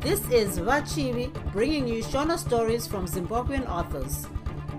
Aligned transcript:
This 0.00 0.20
is 0.30 0.58
Vachivi 0.58 1.30
bringing 1.52 1.86
you 1.86 2.02
Shona 2.02 2.38
stories 2.38 2.86
from 2.86 3.06
Zimbabwean 3.06 3.68
authors. 3.68 4.26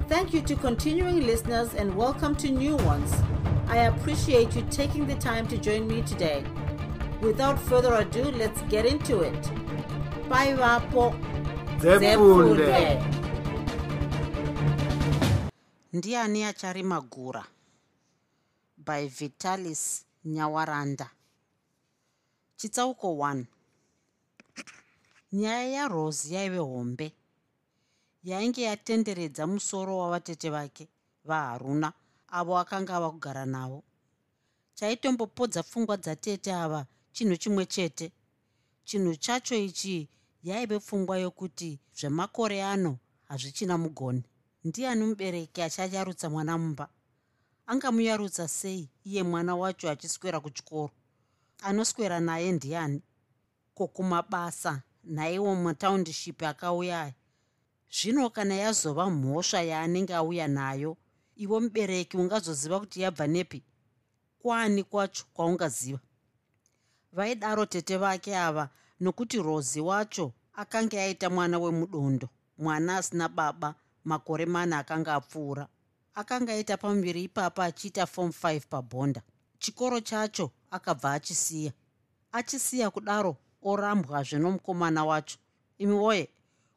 Thank 0.09 0.33
you 0.33 0.41
to 0.41 0.55
continuing 0.55 1.27
listeners 1.27 1.75
and 1.75 1.95
welcome 1.95 2.35
to 2.37 2.49
new 2.49 2.75
ones. 2.77 3.13
I 3.67 3.77
appreciate 3.85 4.55
you 4.55 4.63
taking 4.71 5.05
the 5.05 5.13
time 5.13 5.47
to 5.49 5.59
join 5.59 5.87
me 5.87 6.01
today. 6.01 6.43
Without 7.21 7.59
further 7.59 7.93
ado, 7.93 8.31
let's 8.31 8.63
get 8.63 8.87
into 8.87 9.19
it. 9.21 9.41
Bye, 10.27 10.55
Vapo. 10.55 11.13
Ndiani 15.93 16.43
acharima 16.43 17.01
gura 17.01 17.45
by 18.77 19.07
vitalis 19.07 20.05
nyawaranda 20.25 21.09
chitsauko 22.57 23.15
1 23.17 23.45
nyaya 25.31 25.67
yarose 25.69 26.33
yaive 26.33 26.57
hombe. 26.57 27.13
Yainge 28.23 28.61
yatenderedza 28.61 29.47
musoro 29.47 29.97
wavatete 29.97 30.49
vake 30.49 30.87
vaharuna 31.25 31.93
avo 32.27 32.57
akanga 32.57 32.95
ava 32.95 33.11
kugara 33.11 33.45
navo. 33.45 33.83
Chaitombopodza 34.73 35.63
pfungwa 35.63 35.97
dzatete 35.97 36.53
ava 36.53 36.85
chinhu 37.11 37.37
chimwe 37.37 37.65
chete. 37.65 38.11
Chinhu 38.83 39.15
chacho 39.15 39.55
ichi 39.55 40.07
yaive 40.43 40.79
pfungwa 40.79 41.17
yokuti 41.19 41.79
zvemakore 41.95 42.63
ano 42.63 42.97
hazvichina 43.27 43.77
mugoni. 43.77 44.23
Ndiani 44.63 45.03
mubereki 45.05 45.61
achayarutsa 45.61 46.29
mwana 46.29 46.57
mumba? 46.57 46.89
Angamuyarutsa 47.67 48.47
sei 48.47 48.89
iye 49.05 49.23
mwana 49.23 49.55
wacho 49.55 49.89
achiswera 49.89 50.39
kuchikoro? 50.39 50.91
Anoswera 51.61 52.19
naye 52.19 52.51
ndiani? 52.51 53.01
Kokumabasa 53.75 54.81
nhaiwo 55.03 55.55
mataundiship 55.55 56.43
akauya. 56.43 57.13
Zvino 57.91 58.29
kana 58.29 58.55
yazova 58.55 59.09
mhosva 59.09 59.61
yaanenge 59.61 60.13
auya 60.13 60.47
nayo 60.47 60.97
ivo 61.35 61.59
mubereki 61.59 62.17
ungazoziva 62.17 62.79
kuti 62.79 63.01
yabva 63.01 63.27
nepi? 63.27 63.63
Kwani 64.39 64.83
kwacho 64.83 65.25
kwaungaziva? 65.33 65.99
Vaidaro 67.11 67.65
tete 67.65 67.97
vake 67.97 68.37
ava 68.37 68.69
nokuti 68.99 69.37
rozi 69.41 69.81
wacho 69.81 70.33
akanga 70.53 71.01
aita 71.01 71.29
mwana 71.29 71.59
wemudondo 71.59 72.29
mwana 72.57 72.97
asina 72.97 73.29
baba 73.29 73.75
makore 74.03 74.45
mana 74.45 74.77
akanga 74.77 75.15
apfuura. 75.15 75.67
Akanga 76.15 76.53
aita 76.53 76.77
pamuviri 76.77 77.23
ipapa 77.23 77.65
achiita 77.65 78.05
form 78.05 78.29
5 78.29 78.61
pabhonda. 78.69 79.21
Chikoro 79.59 79.99
chacho 79.99 80.51
akabva 80.71 81.13
achisiya. 81.13 81.71
Achisiya 82.31 82.89
kudaro 82.89 83.37
orambwazve 83.61 84.37
nomukomana 84.39 85.05
wacho. 85.05 85.37
Imi 85.77 85.93
woye 85.93 86.29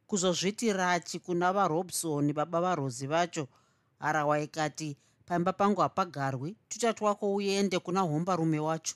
kuzozviti 0.07 0.73
rachi 0.73 1.19
kuna 1.19 1.53
varobsoni 1.53 2.33
baba 2.33 2.61
varozi 2.61 3.07
vacho? 3.07 3.49
Harawa 3.99 4.41
ikati 4.41 4.97
pamba 5.27 5.53
pangu 5.53 5.81
hapagarwi 5.81 6.57
tutatwako 6.69 7.35
uende 7.35 7.79
kuna 7.79 8.01
hombarume 8.01 8.59
wacho. 8.61 8.95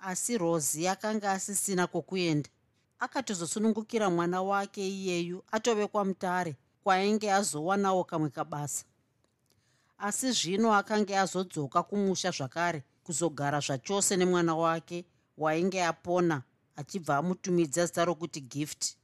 Asi 0.00 0.38
rozi 0.38 0.88
akanga 0.88 1.32
asisina 1.32 1.86
kwokuenda 1.86 2.48
akatozosunungukira 2.98 4.10
mwana 4.10 4.42
wake 4.42 4.88
iyeyu 4.88 5.44
atovekwa 5.52 6.04
mutare 6.04 6.56
kwainge 6.84 7.32
azowanawo 7.32 8.04
kamwe 8.04 8.30
kabasa. 8.30 8.84
Asi 9.98 10.32
zvino 10.32 10.74
akanga 10.74 11.20
azodzoka 11.20 11.82
kumusha 11.82 12.30
zvakare 12.30 12.82
kuzogara 13.04 13.60
zvachose 13.60 14.16
nemwana 14.16 14.54
wake 14.56 15.04
wainge 15.38 15.84
apona 15.84 16.42
achibva 16.76 17.16
amutumidza 17.16 17.86
zita 17.86 18.04
rokuti 18.04 18.40
gift. 18.40 18.96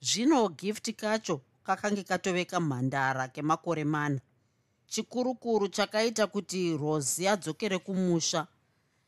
Zvino 0.00 0.48
gift 0.48 0.92
kacho 0.96 1.40
kakange 1.64 2.02
katoveka 2.02 2.60
mhandara 2.60 3.28
kemakore 3.28 3.84
mana. 3.84 4.20
Chikurukuru 4.86 5.68
chakaita 5.68 6.26
kuti 6.26 6.76
rosi 6.76 7.28
adzokere 7.28 7.78
kumusha. 7.78 8.46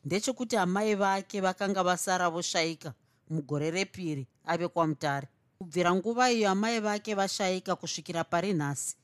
Ndechekuti 0.05 0.57
amai 0.57 0.95
vake 0.95 1.41
vakanga 1.41 1.83
vasara 1.83 2.31
voshayika 2.31 2.95
mugore 3.31 3.71
repiri 3.71 4.27
ave 4.45 4.69
kwamutare 4.69 5.29
kubvira 5.59 5.95
nguva 5.95 6.33
iyo 6.33 6.51
amai 6.51 6.81
vake 6.81 7.15
vashayika 7.15 7.77
kusvikira 7.77 8.25
pari 8.25 8.53
nhasi 8.53 8.97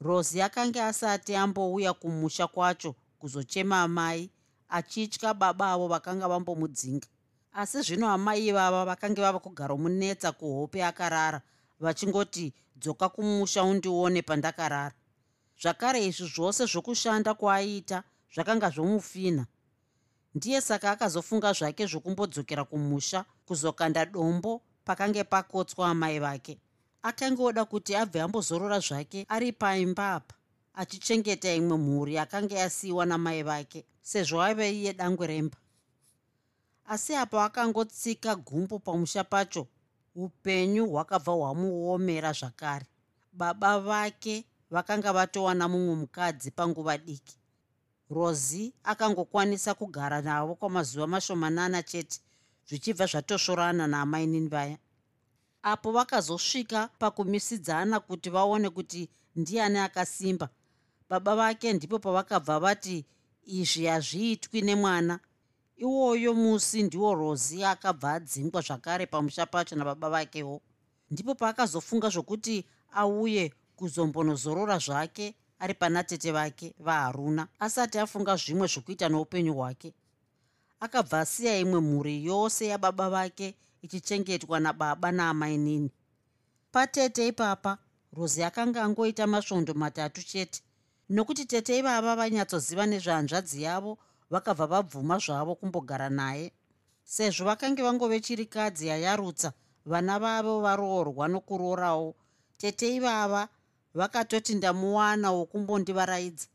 rosi 0.00 0.42
akanga 0.42 0.86
asati 0.86 1.34
ambouya 1.34 1.92
kumusha 1.92 2.46
kwacho 2.46 2.94
kuzochema 3.18 3.82
amai 3.82 4.30
achitya 4.68 5.34
baba 5.34 5.72
avo 5.72 5.88
vakanga 5.88 6.28
vambomudzinga 6.28 7.08
asi 7.52 7.82
zvino 7.82 8.08
amai 8.08 8.46
ivava 8.46 8.84
vakange 8.84 9.20
vava 9.22 9.38
kugara 9.38 9.76
munetsa 9.76 10.32
kuhope 10.32 10.84
akarara 10.84 11.40
vachingoti 11.80 12.52
dzoka 12.76 13.08
kumusha 13.08 13.64
undione 13.64 14.22
pandakarara. 14.22 14.92
Zvakare 15.62 16.06
izvi 16.06 16.26
zvose 16.26 16.66
zvokushanda 16.66 17.34
kwaaiita 17.34 18.02
zvakanga 18.34 18.70
zvomufina. 18.70 19.46
Ndiye 20.34 20.60
saka 20.60 20.90
akazofunga 20.90 21.52
zvake 21.52 21.86
zvokumbodzokera 21.86 22.64
kumusha 22.64 23.24
kuzokanda 23.46 24.06
dombo 24.06 24.62
pakange 24.84 25.24
pakotswa 25.24 25.88
amai 25.90 26.18
vake. 26.18 26.58
Akanga 27.02 27.42
oda 27.42 27.64
kuti 27.64 27.96
abve 27.96 28.20
ambozorora 28.20 28.80
zvake 28.80 29.26
ari 29.28 29.52
paimba 29.52 30.14
apa 30.14 30.34
achichengeta 30.74 31.52
imwe 31.54 31.76
mhuri 31.76 32.14
yakanga 32.14 32.54
yasiyiwa 32.62 33.04
namai 33.06 33.42
vake 33.42 33.80
sezvo 34.10 34.42
aive 34.42 34.66
iye 34.78 34.92
dangwe 34.92 35.26
remba 35.26 35.58
asi 36.90 37.14
apo 37.14 37.40
akangotsika 37.40 38.36
gumbo 38.36 38.78
pamusha 38.78 39.24
pacho 39.24 39.66
upenyu 40.14 40.86
hwakabva 40.90 41.32
hwamuomera 41.32 42.32
zvakare. 42.32 42.86
Baba 43.32 43.80
vake 43.80 44.44
vakanga 44.70 45.12
vatowana 45.12 45.68
mumwe 45.68 45.94
mukadzi 45.94 46.50
panguva 46.50 46.98
diki. 46.98 47.36
Rozi 48.10 48.72
akangokwanisa 48.84 49.74
kugara 49.74 50.22
navo 50.22 50.54
kwamazuva 50.54 51.06
mashomanana 51.06 51.82
chete 51.82 52.20
zvichibva 52.68 53.06
zvatosvorana 53.06 53.86
naamainini 53.86 54.48
vaya 54.48 54.78
apo 55.62 55.92
vakazosvika 55.92 56.88
pakumisidzana 56.98 58.00
kuti 58.00 58.30
vaone 58.30 58.70
kuti 58.70 59.08
ndiani 59.36 59.78
akasimba. 59.78 60.48
Baba 61.08 61.36
vake 61.36 61.72
ndipo 61.72 61.98
pavakabva 61.98 62.58
vati 62.60 63.04
izvi 63.46 63.86
hazviitwi 63.86 64.62
nemwana 64.62 65.20
iwoyo 65.80 66.34
musi 66.34 66.82
ndiwo 66.82 67.14
rozi 67.14 67.64
akabva 67.64 68.12
adzingwa 68.12 68.60
zvakare 68.62 69.06
pamusha 69.06 69.46
pacho 69.46 69.76
nababa 69.76 70.10
vakewo. 70.10 70.60
Ndipo 71.10 71.34
paakazofunga 71.34 72.08
zvokuti 72.08 72.64
auye 72.92 73.52
kuzombonozorora 73.76 74.78
zvake 74.78 75.34
ari 75.58 75.74
pana 75.74 76.04
tete 76.04 76.32
vake 76.32 76.74
vaharuna 76.78 77.48
asati 77.58 77.98
afunga 77.98 78.36
zvimwe 78.36 78.66
zvokuita 78.66 79.08
noupenyu 79.08 79.54
hwake. 79.54 79.94
Akabva 80.80 81.20
asiya 81.20 81.58
imwe 81.58 81.80
mhuri 81.80 82.24
yose 82.24 82.66
yababa 82.66 83.10
vake 83.10 83.54
ichichengetwa 83.82 84.60
nababa 84.60 85.12
naamainini 85.12 85.90
patete 86.72 87.28
ipapa 87.28 87.78
rozi 88.12 88.42
akanga 88.44 88.82
angoita 88.82 89.26
masvondo 89.26 89.74
matatu 89.74 90.22
chete. 90.22 90.62
Nokuti 91.08 91.44
tete 91.44 91.78
ivava 91.78 92.16
vanyatsoziva 92.16 92.86
nezvehanzvadzi 92.86 93.62
yavo 93.62 93.98
vakabva 94.30 94.66
vabvuma 94.66 95.18
zvavo 95.18 95.54
kumbogara 95.54 96.08
naye. 96.10 96.52
Sezvo 97.04 97.44
vakange 97.44 97.82
vangove 97.82 98.20
chirikadzi 98.20 98.86
yayarutsa 98.86 99.52
vana 99.86 100.18
vavo 100.18 100.60
varoorwa 100.60 101.28
nokurorawo 101.28 102.14
tete 102.58 102.96
ivava 102.96 103.48
vakatoti 103.94 104.54
ndamuwana 104.54 105.28
wokumbondivaraidza 105.32 106.46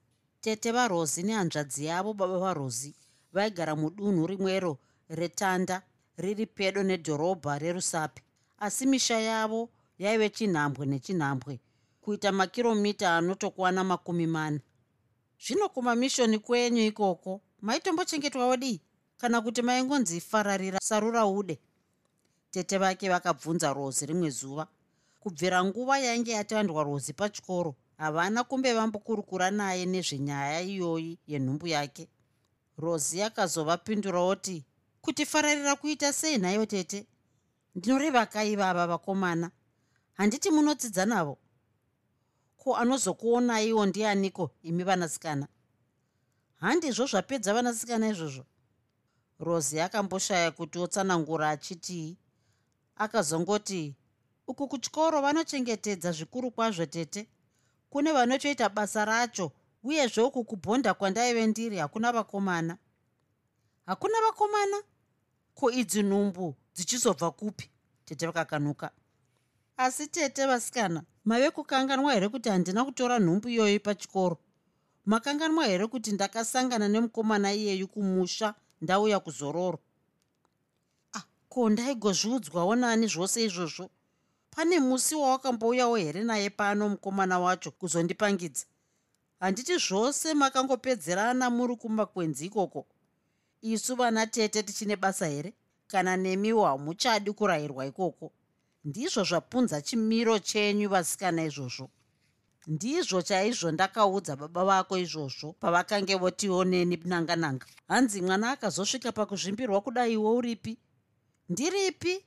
tete 0.41 0.71
varozi 0.71 1.23
nehanzvadzi 1.23 1.85
yavo 1.85 2.13
baba 2.13 2.37
varozi 2.39 2.95
vaigara 3.33 3.75
mudunhu 3.75 4.27
rimwero 4.27 4.77
retanda 5.09 5.81
riri 6.17 6.45
pedo 6.45 6.83
nedhorobha 6.83 7.59
rerusape 7.59 8.21
asi 8.65 8.85
misha 8.85 9.19
yavo 9.19 9.69
yaive 9.99 10.29
chinhambwe 10.29 10.85
nechinhambwe 10.85 11.59
kuita 12.01 12.31
makiromita 12.31 13.17
anotokwana 13.17 13.83
makumi 13.83 14.27
mana 14.27 14.59
zvino 15.43 15.69
kumamishoni 15.69 16.39
kwenyu 16.39 16.81
ikoko 16.85 17.41
maitombochengetwawo 17.65 18.57
dii 18.57 18.81
kana 19.17 19.41
kuti 19.41 19.61
maingonzi 19.61 20.21
fararira 20.21 20.79
sarura 20.83 21.25
ude. 21.25 21.59
Tete 22.51 22.77
vake 22.77 23.09
vakabvunza 23.09 23.73
rozi 23.73 24.05
rimwe 24.05 24.29
zuva. 24.29 24.67
Kubvira 25.19 25.63
nguva 25.63 25.99
yainge 25.99 26.31
yatandwa 26.31 26.83
rozi 26.83 27.13
pachikoro 27.13 27.75
havana 27.97 28.43
kumbe 28.43 28.73
vambokurukura 28.73 29.51
naye 29.51 29.85
nezvenyaya 29.85 30.61
iyoyi 30.61 31.17
yenhumbu 31.27 31.67
yake. 31.67 32.07
Rozi 32.77 33.17
yakazovapinduraoti 33.19 34.63
kuti 35.01 35.25
fararira 35.25 35.75
kuita 35.75 36.13
sei 36.13 36.37
nhayo 36.37 36.65
tete? 36.65 37.05
Ndinoreva 37.75 38.25
kaivava 38.25 38.87
vakomana. 38.87 39.51
Handiti 40.13 40.51
munodzidza 40.51 41.05
navo. 41.05 41.37
Ko 42.57 42.75
anozokuonaiwo 42.75 43.85
ndianiko 43.85 44.51
imi 44.63 44.83
vanasikana 44.83 45.47
handizvo 46.57 47.05
zvapedza 47.05 47.53
vanasikana 47.53 48.07
izvozvo. 48.09 48.45
Rozi 49.39 49.79
akamboshaya 49.79 50.51
kuti 50.51 50.79
otsanangura 50.79 51.49
achitii 51.49 52.17
akazongoti 52.95 53.95
uku 54.47 54.67
kuchikoro 54.67 55.21
vanochengetedza 55.21 56.11
zvikuru 56.11 56.51
kwazvo 56.51 56.85
tete. 56.85 57.27
Kune 57.89 58.11
vanotoita 58.11 58.69
basa 58.69 59.05
racho 59.05 59.51
uyezve 59.83 60.21
uku 60.21 60.43
kubhonda 60.43 60.93
kwandaive 60.93 61.47
ndiri 61.47 61.77
hakuna 61.77 62.11
vakomana. 62.11 62.77
Hakuna 63.85 64.21
vakomana? 64.21 64.77
Ko 65.53 65.71
idzi 65.71 66.03
nhumbu 66.03 66.55
dzichizobva 66.75 67.31
kupi? 67.31 67.69
Tete 68.05 68.27
vakakanuka. 68.27 68.91
Asi 69.77 70.07
tete 70.07 70.45
vasikana 70.45 71.03
mave 71.25 71.51
kukanganwa 71.51 72.13
here 72.13 72.29
kuti 72.29 72.49
handina 72.49 72.85
kutora 72.85 73.19
nhumbu 73.19 73.49
iyoyi 73.49 73.79
pachikoro 73.79 74.37
makanganwa 75.05 75.65
here 75.65 75.87
kuti 75.87 76.11
ndakasangana 76.11 76.87
nemukomana 76.87 77.53
iyeyu 77.53 77.87
kumusha 77.87 78.55
ndauya 78.81 79.19
kuzororo? 79.19 79.79
Ah, 81.13 81.23
ko 81.49 81.69
ndaigozviudzwawo 81.69 82.75
nani 82.75 83.07
zvose 83.07 83.43
izvozvo? 83.45 83.89
Pane 84.51 84.79
musi 84.79 85.15
wawakambouyawo 85.15 85.95
here 85.95 86.23
naye 86.23 86.49
pano 86.49 86.89
mukomana 86.89 87.39
wacho 87.39 87.71
kuzondipangidza? 87.71 88.65
Handiti 89.39 89.77
zvose 89.77 90.33
makangopedzerana 90.33 91.49
muri 91.49 91.75
kumakwenzi 91.75 92.45
ikoko. 92.45 92.85
Isu 93.61 93.95
vana 93.95 94.27
tete 94.27 94.63
tichine 94.63 94.95
basa 94.95 95.27
here? 95.27 95.53
Kana 95.87 96.17
nemiwo 96.17 96.65
hamuchadi 96.65 97.31
kurayirwa 97.31 97.85
ikoko? 97.85 98.31
Ndizvo 98.85 99.23
zvapunza 99.23 99.81
chimiro 99.81 100.39
chenyu 100.39 100.89
vasikana 100.89 101.43
izvozvo 101.45 101.89
ndizvo 102.67 103.21
chaizvo 103.21 103.71
ndakaudza 103.71 104.35
baba 104.35 104.63
vako 104.65 104.97
izvozvo 104.97 105.53
pavakange 105.61 106.15
votioneni 106.15 106.97
nanga 107.05 107.35
nanga 107.35 107.65
hanzi 107.87 108.21
mwana 108.21 108.51
akazosvika 108.51 109.11
pakuzvimbirwa 109.11 109.81
kudai 109.81 110.13
iwo 110.13 110.35
uripi? 110.35 110.77
Ndiripi? 111.49 112.25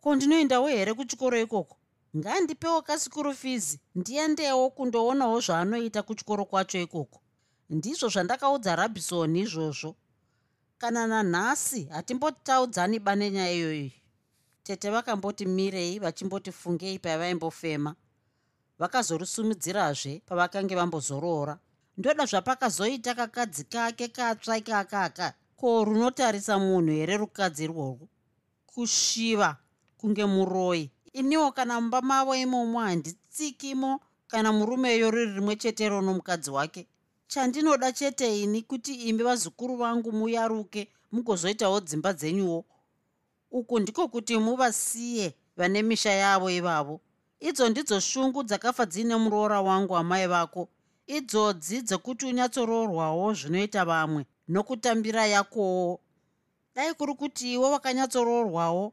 Ko 0.00 0.14
ndinoendawo 0.14 0.68
here 0.68 0.94
kuchikoro 0.94 1.40
ikoko? 1.40 1.76
Ngandipewo 2.16 2.82
kasikuru 2.82 3.34
fizi 3.34 3.80
ndiendewo 3.94 4.70
kundoonawo 4.70 5.40
zvaanoita 5.40 6.02
kuchikoro 6.02 6.44
kwacho 6.44 6.80
ikoko. 6.80 7.20
Ndizvo 7.70 8.08
zvandakaudza 8.08 8.76
rabhisoni 8.76 9.40
izvozvo. 9.40 9.96
Kana 10.78 11.06
nanhasi 11.06 11.84
hatimbotaudzani 11.84 12.98
bane 12.98 13.30
nyaya 13.30 13.52
iyoyi 13.52 13.92
tete 14.62 14.90
vakamboti 14.90 15.46
mirei 15.46 15.98
vachimboti 15.98 16.52
fungei 16.52 16.98
pavaimbofema 16.98 17.94
vakazorisumidzirazve 18.78 20.22
pavakange 20.26 20.74
vambozoroora. 20.74 21.58
Ndoda 21.96 22.26
zvapakazoita 22.26 23.14
kakadzi 23.14 23.64
kake 23.64 24.08
katsva 24.08 24.56
ikakaka 24.58 25.34
ko 25.56 25.84
runotarisa 25.84 26.58
munhu 26.58 26.92
here 26.92 27.16
rukadzi 27.16 27.64
irworwo? 27.64 28.08
Kushiva 28.66 29.56
kunge 29.98 30.24
muroyi 30.24 30.90
iniwo 31.12 31.52
kana 31.52 31.80
mumba 31.80 32.02
mavo 32.02 32.34
imomo 32.34 32.78
handitsikimo 32.80 34.00
kana 34.28 34.52
murumeyo 34.52 35.10
riri 35.10 35.32
rimwe 35.32 35.56
chetero 35.56 36.00
nomukadzi 36.00 36.50
wake. 36.50 36.86
Chandinoda 37.26 37.92
chete 37.92 38.42
ini 38.42 38.62
kuti 38.62 38.94
imi 38.94 39.22
vazukuru 39.22 39.76
vangu 39.76 40.12
muyaruke 40.12 40.88
mugozoitawo 41.12 41.80
dzimba 41.80 42.12
dzenyuwo. 42.12 42.64
Uku 43.50 43.80
ndiko 43.80 44.08
kuti 44.08 44.38
muvasiye 44.38 45.34
vane 45.56 45.82
misha 45.82 46.10
yavo 46.10 46.50
ivavo 46.50 47.00
idzo 47.40 47.68
ndidzo 47.68 48.00
shungu 48.00 48.42
dzakafa 48.42 48.86
dziine 48.86 49.16
muroora 49.16 49.60
wangu 49.60 49.96
amai 49.96 50.26
vako. 50.26 50.68
Idzodzi 51.06 51.82
dzekuti 51.82 52.26
unyatsoroorwawo 52.26 53.34
zvinoita 53.34 53.84
vamwe 53.84 54.26
nokutambira 54.48 55.26
yakowo. 55.26 56.00
Dai 56.74 56.94
kuri 56.94 57.14
kuti 57.14 57.52
iwo 57.54 57.70
vakanyatsoroorwawo 57.70 58.92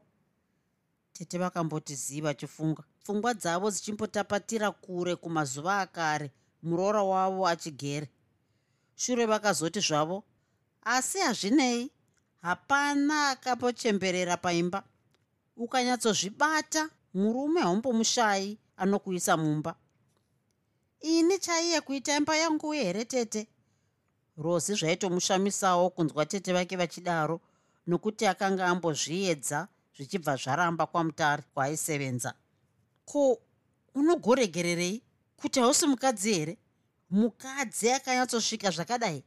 tete 1.12 1.38
vakamboti 1.38 1.94
zii 1.94 2.20
vachifunga 2.20 2.82
pfungwa 3.02 3.34
dzavo 3.34 3.70
dzichimbotapatira 3.70 4.70
kure 4.70 5.16
kumazuva 5.16 5.80
akare 5.80 6.30
muroora 6.62 7.02
wavo 7.02 7.46
achigere. 7.46 8.08
Shure 8.96 9.26
vakazoti 9.26 9.80
zvavo 9.80 10.24
asi 10.82 11.18
hazvinei 11.18 11.90
hapana 12.42 13.28
akapochemberera 13.28 14.36
paimba. 14.36 14.82
Ukanyatsozvibata 15.56 16.90
murume 17.16 17.60
haumbomushayi 17.60 18.58
anokuisa 18.76 19.36
mumba. 19.36 19.74
Ini 21.00 21.38
chaiye 21.38 21.80
kuita 21.80 22.16
imba 22.16 22.36
yangu 22.36 22.72
here 22.72 23.04
tete? 23.04 23.46
Rozi 24.36 24.74
zvaitomushamisawo 24.74 25.90
kunzwa 25.90 26.26
tete 26.26 26.52
vake 26.52 26.76
vachidaro 26.76 27.40
nokuti 27.86 28.26
akanga 28.26 28.66
ambozviedza 28.66 29.68
zvichibva 29.96 30.36
zvaramba 30.36 30.86
kwamutari 30.86 31.42
kwaaisevenza 31.54 32.34
ko 33.04 33.38
unogoregererei? 33.94 35.02
Kuti 35.36 35.60
hausi 35.60 35.86
mukadzi 35.86 36.34
here? 36.34 36.58
Mukadzi 37.10 37.90
akanyatsosvika 37.90 38.70
zvakadai? 38.70 39.24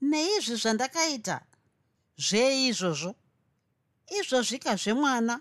Neizvi 0.00 0.56
zvandakaita? 0.56 1.40
Zvei 2.18 2.68
izvozvo 2.68 3.14
izvozvika 4.20 4.76
zvemwana 4.76 5.40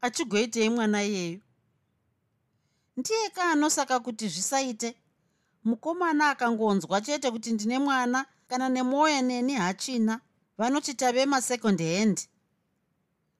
achigoitei 0.00 0.68
mwana 0.70 1.04
iyeyu 1.04 1.40
ndiye 2.96 3.30
kaanosaka 3.30 4.00
kuti 4.00 4.28
zvisaite? 4.28 4.94
Mukomana 5.64 6.30
akangonzwa 6.30 7.00
chete 7.00 7.30
kuti 7.30 7.52
ndine 7.52 7.78
mwana 7.78 8.26
kana 8.48 8.68
nemwoyo 8.68 9.22
neni 9.22 9.54
hachina 9.54 10.20
vanoti 10.58 10.94
tave 10.94 11.26
masecond 11.26 11.80
hand? 11.82 12.20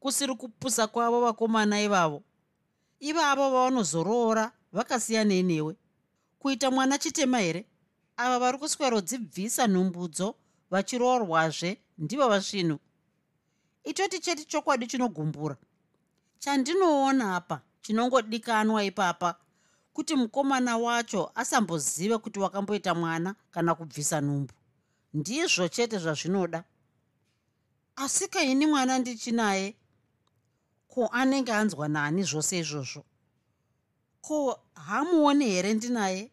Kusiri 0.00 0.34
kupusa 0.34 0.86
kwavo 0.86 1.20
vakomana 1.20 1.82
ivavo. 1.82 2.22
Ivavo 3.00 3.50
vavanozoroora 3.50 4.52
vakasiyanei 4.72 5.42
newe 5.42 5.76
kuita 6.38 6.70
mwana 6.70 6.98
chitema 6.98 7.38
here? 7.38 7.66
Ava 8.16 8.38
vari 8.38 8.58
kuswerodzibvisa 8.58 9.66
nhumbudzo 9.66 10.34
vachiroorwazve 10.70 11.80
ndivo 11.98 12.28
vasvinu 12.28 12.78
itoti 13.84 14.18
cheti 14.18 14.44
chokwadi 14.44 14.86
chinogumbura 14.86 15.56
chandinoona 16.38 17.36
apa 17.36 17.60
chinongodikanwa 17.82 18.84
ipapa 18.84 19.38
kuti 19.92 20.14
mukomana 20.14 20.76
wacho 20.76 21.30
asambozive 21.34 22.18
kuti 22.18 22.38
wakamboita 22.40 22.94
mwana 22.94 23.34
kana 23.50 23.74
kubvisa 23.74 24.20
nhumbu. 24.20 24.54
Ndizvo 25.14 25.68
chete 25.68 25.98
zvazvinoda. 25.98 26.64
Asi 27.96 28.28
kaini 28.28 28.66
mwana 28.66 28.98
ndichinaye? 28.98 29.76
Ko 30.88 31.06
anenge 31.06 31.52
anzwa 31.52 31.88
nani 31.88 32.22
zvose 32.22 32.58
izvozvo? 32.58 33.04
Ko 34.20 34.60
hamuoni 34.74 35.44
here 35.44 35.74
ndinaye? 35.74 36.30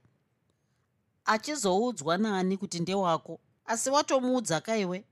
Achizoudzwa 1.26 2.18
nani 2.18 2.58
kuti 2.58 2.80
ndewako 2.80 3.40
asi 3.66 3.90
watomuudza 3.90 4.62
kaiwe? 4.62 5.06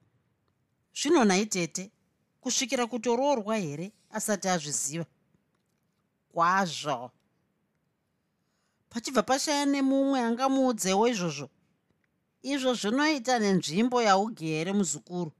Zvino 1.01 1.25
nhai 1.25 1.45
tete 1.45 1.91
kusvikira 2.41 2.87
kutoroorwa 2.87 3.57
here 3.57 3.91
asati 4.13 4.47
azviziva. 4.47 5.05
Kwazvo. 6.33 7.11
Pachibva 8.89 9.23
pashaya 9.23 9.65
nemumwe 9.65 10.19
angamuudzewo 10.19 11.07
izvozvo. 11.07 11.49
Izvo 12.43 12.73
zvinoita 12.73 13.39
nenzvimbo 13.39 13.97
yaugere 14.07 14.71
muzukuru. 14.73 15.31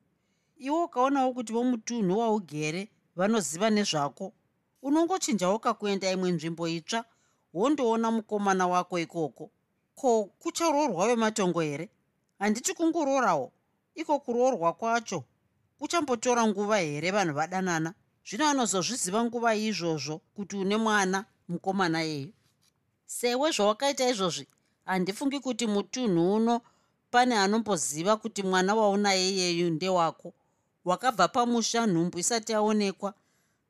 Iwe 0.66 0.80
ukaonawo 0.84 1.34
kuti 1.34 1.54
vomutunhu 1.54 2.20
waugere 2.20 2.82
vanoziva 3.16 3.70
nezvako 3.70 4.34
unongochinjawo 4.82 5.60
kakuenda 5.60 6.12
imwe 6.12 6.32
nzvimbo 6.32 6.68
itsva 6.68 7.06
wondoona 7.54 8.08
mukomana 8.12 8.68
wako 8.68 9.00
ikoko. 9.00 9.52
Ko 9.96 10.10
kucharoorwa 10.42 11.08
vematongo 11.08 11.62
here? 11.62 11.90
Handiti 12.40 12.74
kungororawo 12.74 13.52
iko 13.96 14.20
kuroorwa 14.20 14.74
kwacho. 14.74 15.24
Kuchambotora 15.80 16.48
nguva 16.48 16.78
here 16.78 17.12
vanhu 17.12 17.34
vadanana 17.34 17.94
zvino 18.28 18.46
anozozviziva 18.48 19.24
nguva 19.24 19.56
izvozvo 19.56 20.22
kuti 20.36 20.56
une 20.56 20.78
mwana 20.78 21.26
mukomana 21.50 22.02
yeyu 22.02 22.32
sewe 23.06 23.52
zvawakaita 23.52 24.10
izvozvi 24.10 24.48
handifungi 24.86 25.40
kuti 25.40 25.66
mutunhu 25.68 26.36
uno 26.36 26.62
pane 27.14 27.36
anomboziva 27.38 28.18
kuti 28.18 28.44
mwana 28.44 28.76
waunaye 28.76 29.30
iyeyu 29.30 29.70
ndewako. 29.70 30.34
Wakabva 30.86 31.28
pamusha 31.28 31.88
nhumbu 31.88 32.20
isati 32.20 32.52
yaonekwa 32.52 33.14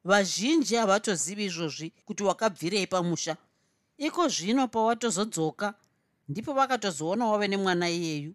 vazhinji 0.03 0.75
havatozivi 0.75 1.45
izvozvi 1.45 1.93
kuti 2.05 2.23
wakabvirei 2.23 2.87
pamusha. 2.87 3.37
Iko 3.97 4.27
zvino 4.27 4.67
pawatozodzoka 4.67 5.73
ndipo 6.29 6.53
vakatozoona 6.53 7.27
wave 7.27 7.47
nemwana 7.47 7.89
iyeyu. 7.89 8.33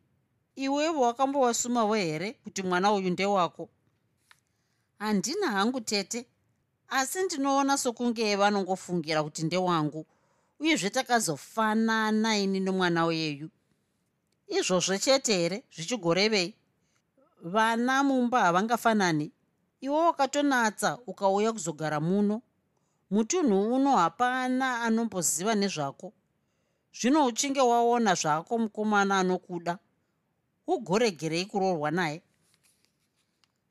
Iwevo 0.57 1.01
wakambowasumawo 1.01 1.95
here 1.95 2.33
kuti 2.33 2.63
mwana 2.63 2.93
uyu 2.93 3.11
ndewako 3.11 3.69
handina 4.99 5.51
hangu 5.51 5.81
tete. 5.81 6.27
Asi 6.89 7.23
ndinoona 7.23 7.79
sokunge 7.79 8.37
vanongofungira 8.37 9.23
kuti 9.23 9.43
ndewangu 9.43 10.07
uyezve 10.61 10.91
takazofanana 10.91 12.39
ini 12.39 12.61
nomwana 12.61 13.05
weyu. 13.05 13.51
Izvozvo 14.47 14.99
chete 14.99 15.33
here 15.37 15.65
zvichigorevei 15.75 16.55
vana 17.43 18.03
mumba 18.03 18.41
havangafanani. 18.41 19.33
Iwe 19.81 19.97
wakatonatsa 20.07 20.99
ukauya 21.07 21.53
kuzogara 21.53 22.01
muno. 22.01 22.43
Mutunhu 23.11 23.75
uno 23.75 23.97
hapana 23.97 24.83
anomboziva 24.83 25.55
nezvako. 25.55 26.13
Zvino 26.93 27.27
uchinge 27.27 27.61
waona 27.61 28.15
zvako 28.15 28.59
mukomana 28.59 29.19
anokuda 29.19 29.79
ugoregerei 30.67 31.47
kuroorwa 31.47 31.91
naye 31.91 32.23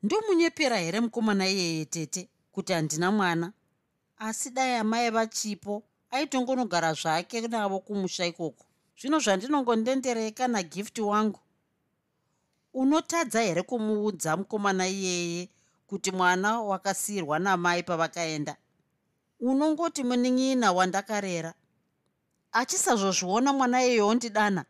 ndomunyepera 0.02 0.78
here 0.78 1.00
mukomana 1.00 1.48
iyeye 1.48 1.84
tete 1.84 2.28
kuti 2.52 2.72
handina 2.72 3.12
mwana? 3.12 3.52
Asi 4.18 4.50
dai 4.50 4.76
amai 4.76 5.10
vachipo 5.10 5.82
aitongonogara 6.10 6.92
zvake 6.92 7.40
navo 7.48 7.80
kumusha 7.80 8.26
ikoko. 8.26 8.64
Zvino 9.00 9.18
zvandinongondendereka 9.18 10.48
nagifti 10.48 11.00
wangu. 11.00 11.40
Unotadza 12.74 13.40
here 13.40 13.62
kumuudza 13.62 14.36
mukomana 14.36 14.88
iyeye 14.88 15.48
kuti 15.86 16.10
mwana 16.10 16.60
wakasiyirwa 16.60 17.38
namai 17.38 17.82
pavakaenda? 17.82 18.56
Unongoti 19.40 20.04
munin'ina 20.04 20.72
wandakarera. 20.72 21.54
Achisazozviona 22.52 23.52
mwana 23.52 23.84
iyeyo 23.84 24.14
ndidana. 24.14 24.64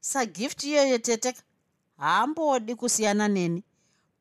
Sagifti 0.00 0.70
iyoyo 0.70 0.98
tete 0.98 1.34
haambodi 1.96 2.74
kusiyana 2.74 3.28
neni 3.28 3.62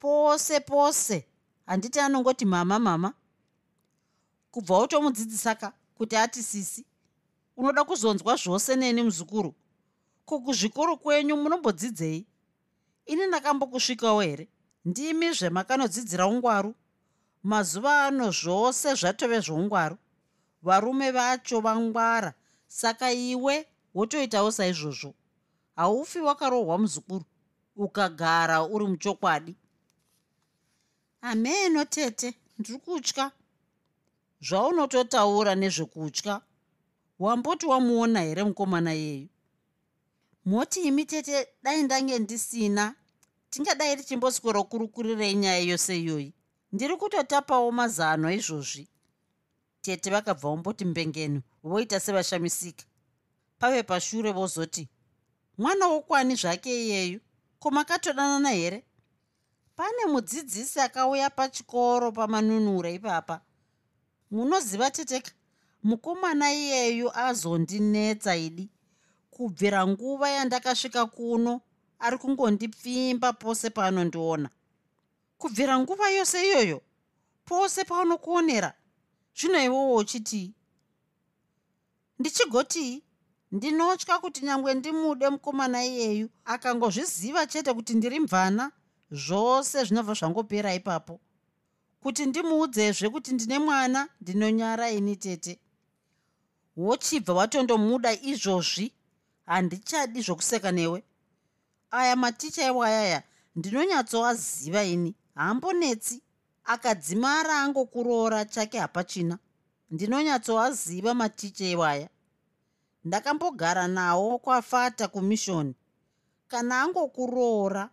pose 0.06 0.60
pose. 0.60 1.26
Handiti 1.66 2.00
anongoti 2.00 2.46
mama 2.46 2.80
mama. 2.80 3.14
Kubva 4.52 4.80
utomudzidzisaka 4.80 5.74
kuti 5.96 6.16
ati 6.16 6.44
sisi 6.44 6.86
unoda 7.58 7.84
kuzonzwa 7.84 8.36
zvose 8.36 8.76
neni 8.76 9.04
muzukuru. 9.04 9.54
Ko 10.26 10.40
kuzvikoro 10.40 10.98
kwenyu 10.98 11.36
munombodzidzei? 11.38 12.26
Ini 13.06 13.26
ndakambokusvikawo 13.28 14.22
here? 14.22 14.48
Ndimi 14.86 15.34
zvemakanodzidzira 15.34 16.28
ungwaru? 16.28 16.76
Mazuva 17.44 18.06
ano 18.06 18.32
zvose 18.32 18.96
zvatove 18.96 19.40
zvoungwaru 19.40 19.98
varume 20.62 21.12
vacho 21.12 21.62
vangwara. 21.62 22.34
Saka 22.68 23.12
iwe 23.12 23.68
wotoitawo 23.94 24.52
saizvozvo. 24.52 25.14
Haufi 25.76 26.20
wakarohwa 26.20 26.78
muzukuru. 26.78 27.26
Ukagara 27.76 28.64
uri 28.64 28.88
muchokwadi 28.88 29.56
ameno 31.30 31.86
tete. 31.86 32.34
Ndiri 32.60 32.80
kutya. 32.80 33.32
Zvaunototaura 34.42 35.56
nezvekutya 35.56 36.42
wamboti 37.20 37.66
wamuona 37.66 38.22
here 38.22 38.44
mukomana 38.44 38.94
yeyu? 38.94 39.28
Moti 40.46 40.82
imi 40.82 41.06
tete 41.06 41.48
dai 41.64 41.84
ndange 41.84 42.20
ndisina 42.20 42.96
tingadai 43.50 43.98
tichimboswera 43.98 44.64
kurukurirei 44.64 45.36
nyaya 45.36 45.60
yose 45.60 46.00
iyoyi? 46.00 46.34
Ndiri 46.72 46.96
kutotapawo 46.98 47.72
mazano 47.72 48.32
izvozvi. 48.32 48.88
Tete 49.82 50.10
vakabva 50.10 50.50
vomboti 50.50 50.86
mbengeni 50.86 51.42
voita 51.64 52.00
sevashamisika. 52.00 52.86
Pave 53.60 53.84
pashure 53.84 54.32
vozoti 54.32 54.90
mwana 55.58 55.88
wokwani 55.88 56.36
zvake 56.36 56.86
iyeyu 56.86 57.20
ko 57.60 57.72
makatodanana 57.72 58.50
here 58.50 58.84
pane 59.76 60.06
mudzidzisi 60.06 60.80
akauya 60.80 61.30
pachikoro 61.30 62.12
pamanunura 62.12 62.90
ipapa. 62.90 63.42
Munoziva 64.32 64.92
teteka? 64.92 65.32
Mukomana 65.84 66.54
iyeyu 66.54 67.12
azondinetsa 67.18 68.36
idi. 68.36 68.70
Kubvira 69.32 69.88
nguva 69.88 70.30
yandakasvika 70.30 71.06
kuno 71.06 71.62
ari 72.00 72.18
kungondipfimba 72.18 73.34
pose 73.34 73.70
paanondiona. 73.70 74.50
Kubvira 75.38 75.80
nguva 75.80 76.10
yose 76.10 76.38
iyoyo 76.48 76.82
pose 77.46 77.84
paunokuonera 77.84 78.74
zvino 79.38 79.64
iwowo 79.64 79.96
uchitii 79.96 80.54
ndichigotii 82.20 83.04
ndinotya 83.52 84.20
kuti 84.20 84.46
nyange 84.46 84.74
ndimude 84.74 85.30
mukomana 85.30 85.86
iyeyu 85.86 86.30
akangozviziva 86.46 87.48
chete 87.48 87.74
kuti 87.74 87.94
ndiri 87.94 88.20
mvana 88.20 88.72
zvose 89.12 89.86
zvinobva 89.86 90.14
zvangopera 90.14 90.74
ipapo. 90.74 91.20
Kuti 92.02 92.26
ndimuudzezve 92.26 93.10
kuti 93.10 93.34
ndine 93.34 93.60
mwana 93.60 94.08
ndinonyara 94.22 94.92
ini 94.92 95.16
tete. 95.16 95.60
Wochibva 96.78 97.34
watondomuda 97.34 98.14
izvozvi 98.14 98.94
handichadi 99.46 100.22
zvokuseka 100.22 100.72
newe. 100.72 101.04
Aya 101.92 102.16
maticha 102.16 102.64
ewayaya 102.64 103.24
ndinonyatsoaziva 103.56 104.84
ini. 104.84 105.16
Haambonetsi 105.36 106.22
akadzimara 106.64 107.60
angokuroora 107.60 108.46
chake 108.46 108.80
hapachina. 108.80 109.38
Ndinonyatsoaziva 109.92 111.14
maticha 111.14 111.66
ewaya 111.66 112.10
ndakambogara 113.06 113.88
nawo 113.88 114.38
kwafata 114.40 115.08
kumishoni. 115.08 115.76
Kana 116.48 116.82
angokuroora 116.82 117.90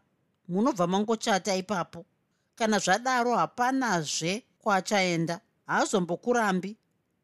munobva 0.52 0.86
mangochata 0.86 1.56
ipapo. 1.56 2.04
Kana 2.54 2.78
zvadaro 2.78 3.36
hapanazve 3.36 4.44
kwachaenda 4.58 5.40
haazombokurambi. 5.66 6.76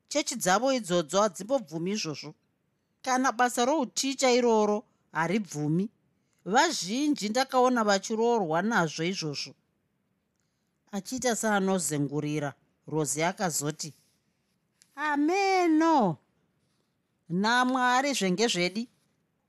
Chechi 0.09 0.37
dzavo 0.37 0.73
idzodzo 0.73 1.21
hadzimbobvumi 1.23 1.91
izvozvo. 1.91 2.35
Kana 3.03 3.33
basa 3.33 3.65
routicha 3.65 4.31
iroro 4.31 4.85
haribvumi. 5.13 5.91
Vazhinji 6.45 7.29
ndakaona 7.29 7.85
vachiroorwa 7.85 8.63
nazvo 8.63 9.05
izvozvo. 9.05 9.55
Achiita 10.93 11.37
seanozengurira 11.37 12.55
rozi 12.87 13.23
akazoti 13.23 13.95
ameno! 14.99 16.17
Namwari 17.29 18.15
zvenge 18.15 18.49
zvedi? 18.49 18.89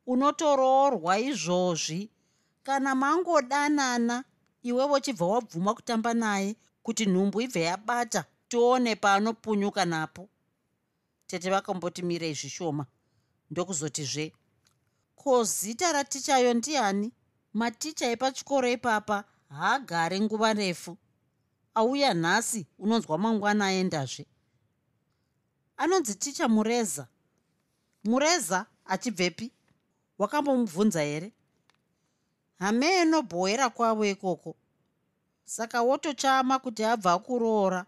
Unotoroorwa 0.05 1.17
izvozvi 1.19 2.09
kana 2.69 2.95
mangodanana 2.95 4.23
iwevo 4.63 4.99
chibva 4.99 5.25
wabvuma 5.25 5.73
kutamba 5.73 6.13
naye 6.13 6.55
kuti 6.83 7.05
nhumbu 7.05 7.41
ibve 7.41 7.61
yabata 7.61 8.25
tione 8.47 8.95
paanopunyuka 8.95 9.85
napo. 9.85 10.29
Tete 11.27 11.49
vakamboti 11.49 12.01
mirei 12.01 12.33
zvishoma 12.33 12.85
ndokuzotizve 13.51 14.33
ko 15.15 15.43
zita 15.43 15.91
ratichayo 15.91 16.53
ndiani? 16.53 17.11
Maticha 17.53 18.05
epachikoro 18.11 18.69
ipapa 18.69 19.23
haagari 19.49 20.21
nguva 20.21 20.53
refu. 20.53 20.97
Auya 21.75 22.13
nhasi 22.13 22.67
unonzwa 22.79 23.17
mangwana 23.17 23.65
aendazve. 23.65 24.25
Anonzi 25.77 26.15
ticha 26.15 26.47
mureza. 26.47 27.07
Mureza 28.03 28.65
achibvepi. 28.85 29.51
Wakambomubvunza 30.17 31.01
here 31.01 31.31
hameno 32.59 33.21
bhoera 33.21 33.69
kwavo 33.69 34.05
ikoko. 34.05 34.55
Saka 35.45 35.81
wotochama 35.81 36.59
kuti 36.59 36.83
abva 36.83 37.13
akuroora 37.13 37.85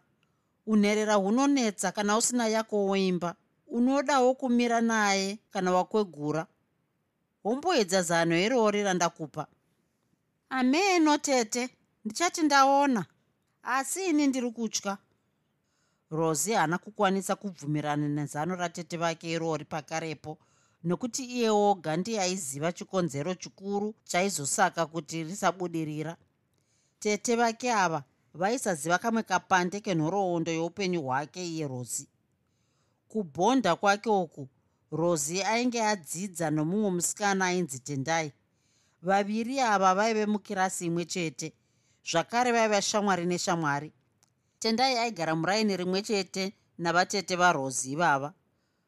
unherera 0.67 1.13
hunonetsa 1.15 1.91
kana 1.91 2.17
usina 2.17 2.47
yako 2.47 2.85
woimba 2.85 3.35
unodawo 3.67 4.33
kumira 4.33 4.81
naye 4.81 5.37
kana 5.51 5.71
wakwegura. 5.71 6.47
Womboedza 7.43 8.01
zano 8.01 8.37
irori 8.39 8.83
randakupa. 8.83 9.47
Ameno 10.49 11.17
tete 11.17 11.69
ndichati 12.05 12.41
ndaona 12.43 13.05
asi 13.63 14.05
ini 14.05 14.27
ndiri 14.27 14.51
kutya. 14.51 14.97
Rosi 16.11 16.51
haana 16.53 16.77
kukwanisa 16.77 17.35
kubvumirana 17.35 18.07
nezano 18.07 18.55
ratete 18.55 18.97
vake 18.97 19.31
irori 19.31 19.65
pakarepo 19.65 20.37
nokuti 20.83 21.23
iye 21.25 21.49
oga 21.49 21.97
ndiye 21.97 22.21
aiziva 22.21 22.71
chikonzero 22.71 23.33
chikuru 23.33 23.95
chaizosaka 24.03 24.85
kuti 24.85 25.23
risabudirira. 25.23 26.17
Tete 26.99 27.35
vake 27.35 27.73
ava 27.73 28.03
vaisaziva 28.33 28.97
kamwe 28.97 29.23
kapande 29.23 29.79
kenhoroondo 29.79 30.51
youpenyu 30.51 31.01
hwake 31.01 31.47
iye 31.47 31.67
rosi. 31.67 32.07
Kubhonda 33.07 33.75
kwake 33.75 34.09
uku 34.09 34.47
rosi 34.91 35.43
ainge 35.43 35.81
adzidza 35.83 36.49
nomumwe 36.51 36.89
musikana 36.91 37.45
ainzi 37.45 37.79
tendai. 37.79 38.31
Vaviri 39.01 39.59
ava 39.59 39.95
vaive 39.95 40.25
mukirasi 40.25 40.85
imwe 40.85 41.05
chete 41.05 41.53
zvakare 42.11 42.51
vaiva 42.51 42.81
shamwari 42.81 43.25
neshamwari. 43.25 43.91
Tendai 44.59 44.97
aigara 44.97 45.35
muraini 45.35 45.77
rimwe 45.77 46.01
chete 46.01 46.53
navatete 46.77 47.35
varozi 47.35 47.91
ivava 47.91 48.33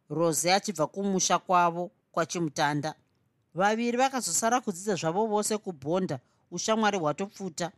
rozi 0.10 0.51
achibva 0.51 0.88
kumusha 0.88 1.39
kwavo 1.39 1.91
kwachimutanda. 2.12 2.95
Vaviri 3.53 3.98
vakazosara 3.98 4.62
kudzidza 4.62 4.95
zvavo 4.95 5.27
vose 5.27 5.57
kubhonda 5.57 6.19
ushamwari 6.51 6.98
hwatopfuta. 6.98 7.72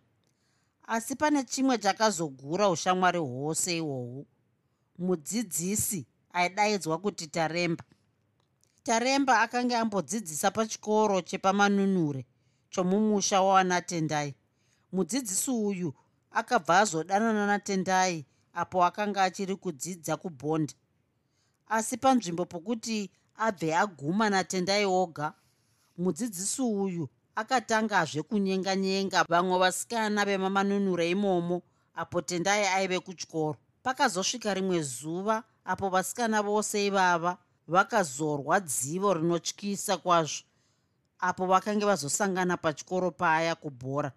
Asi 0.88 1.16
pane 1.16 1.44
chimwe 1.44 1.78
chakazogura 1.78 2.70
ushamwari 2.70 3.20
hwose 3.20 3.78
ihwohwu. 3.78 4.26
Mudzidzisi 4.98 6.06
aidaidzwa 6.34 6.98
kuti 6.98 7.28
taremba. 7.28 7.84
Taremba 8.84 9.42
akanga 9.42 9.80
ambodzidzisa 9.80 10.52
pachikoro 10.52 11.22
chepamanunure 11.22 12.26
chomumusha 12.70 13.42
wavanatendai 13.42 14.36
mudzidzisi 14.92 15.52
uyu 15.52 15.94
akabva 16.32 16.80
azodanana 16.80 17.48
natendai 17.48 18.26
apo 18.54 18.86
akanga 18.86 19.24
achiri 19.24 19.56
kudzidza 19.56 20.18
kubhondi 20.18 20.76
asi 21.68 21.98
panzvimbo 21.98 22.46
pokuti 22.46 23.12
abve 23.36 23.76
aguma 23.76 24.30
natendai 24.30 24.86
oga 24.86 25.34
mudzidzisi 25.98 26.62
uyu 26.62 27.10
akatangazve 27.36 28.22
kunyenganyenga 28.22 29.26
vamwe 29.30 29.60
vasikana 29.60 30.26
vemamanunure 30.26 31.10
imomo 31.10 31.62
apo 31.96 32.22
tendai 32.22 32.66
aive 32.76 33.00
kutyoro 33.00 33.58
pakazosvika 33.84 34.54
rimwe 34.54 34.82
zuva 34.82 35.44
apo 35.66 35.90
vasikana 35.90 36.42
vose 36.42 36.86
ivava 36.88 37.38
vakazorwa 37.68 38.60
dzivo 38.60 39.14
rinotyisa 39.14 39.98
kwazvo 39.98 40.44
apo 41.20 41.46
vakange 41.46 41.86
vazosangana 41.86 42.58
pachikoro 42.58 43.12
paya 43.12 43.56
kubhora. 43.56 44.12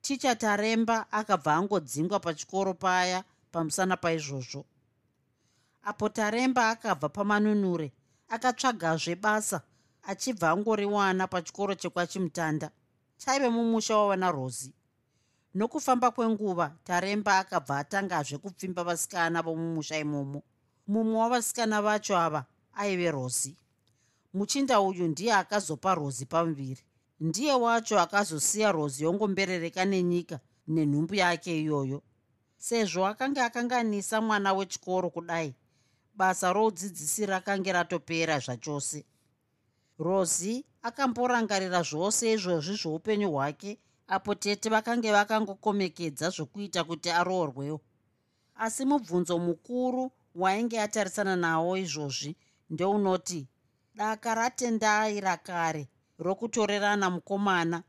Ticha 0.00 0.34
taremba 0.36 1.12
akabva 1.12 1.54
angodzingwa 1.54 2.20
pachikoro 2.20 2.74
paya 2.74 3.24
pamusana 3.52 3.96
paizvozvo 3.96 4.64
apo 5.86 6.08
taremba 6.08 6.70
akabva 6.70 7.08
pamanunure 7.08 7.92
akatsvagazve 8.28 9.14
basa 9.14 9.60
achibva 10.02 10.50
angoriwana 10.50 11.26
pachikoro 11.28 11.74
chekwachimutanda. 11.74 12.70
Chaive 13.18 13.48
mumusha 13.48 13.96
wavana 13.96 14.30
rozi. 14.30 14.74
Nokufamba 15.54 16.10
kwenguva 16.10 16.74
taremba 16.84 17.38
akabva 17.38 17.78
atangazve 17.78 18.38
kupfimba 18.38 18.84
vasikana 18.84 19.42
vomumusha 19.42 19.98
imomo. 19.98 20.42
Mumwe 20.88 21.16
wavasikana 21.18 21.82
vacho 21.82 22.16
ava 22.18 22.44
aive 22.74 23.10
rozi. 23.10 23.56
Muchinda 24.34 24.80
uyu 24.80 25.08
ndiye 25.08 25.32
akazopa 25.34 25.94
rozi 25.94 26.26
pamuviri. 26.26 26.82
Ndiye 27.20 27.52
wacho 27.52 28.00
akazosiya 28.00 28.72
rozi 28.72 29.04
yongomberereka 29.04 29.84
nenyika 29.84 30.40
nenhumbu 30.68 31.14
yake 31.14 31.60
iyoyo. 31.60 32.02
Sezvo 32.58 33.06
akanga 33.06 33.44
akanganisa 33.44 34.20
mwana 34.20 34.52
wechikoro 34.52 35.10
kudai 35.10 35.54
basa 36.16 36.52
roudzidzisi 36.52 37.26
rakange 37.26 37.72
ratopera 37.72 38.38
zvachose. 38.38 39.04
Rozi 39.98 40.64
akamborangarira 40.82 41.82
zvose 41.82 42.32
izvozvi 42.32 42.74
zveupenyu 42.76 43.30
hwake 43.30 43.78
apo 44.06 44.34
tete 44.34 44.68
vakange 44.68 45.12
vakangokomekedza 45.12 46.30
zvokuita 46.30 46.84
kuti 46.84 47.10
aroorwewo. 47.10 47.80
Asi 48.54 48.84
mubvunzo 48.84 49.38
mukuru 49.38 50.10
wainge 50.34 50.80
atarisana 50.80 51.36
nawo 51.36 51.76
izvozvi 51.76 52.36
ndeunoti 52.70 53.48
daka 53.94 54.34
ratendai 54.34 55.20
rakare 55.20 55.88
rokutorerana 56.18 57.10
mukomana 57.10 57.82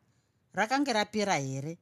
rakange 0.54 0.94
rapera 0.94 1.36
here? 1.36 1.78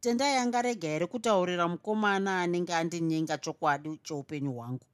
Tendai 0.00 0.36
angarega 0.36 0.88
here 0.88 1.06
kutaurira 1.06 1.68
mukomana 1.68 2.40
anenge 2.40 2.74
andinyenga 2.74 3.38
chokwadi 3.38 4.00
cheupenyu 4.02 4.52
hwangu 4.52 4.86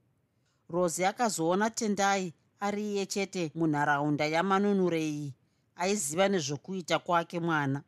rozi 0.72 1.04
akazoona 1.04 1.70
tendai 1.70 2.32
ari 2.60 2.82
iye 2.92 3.06
chete 3.06 3.42
munharaunda 3.54 4.24
yamanunure 4.34 5.02
iyi 5.08 5.34
aiziva 5.76 6.28
nezvokuita 6.28 6.98
kwake 6.98 7.40
mwana. 7.40 7.82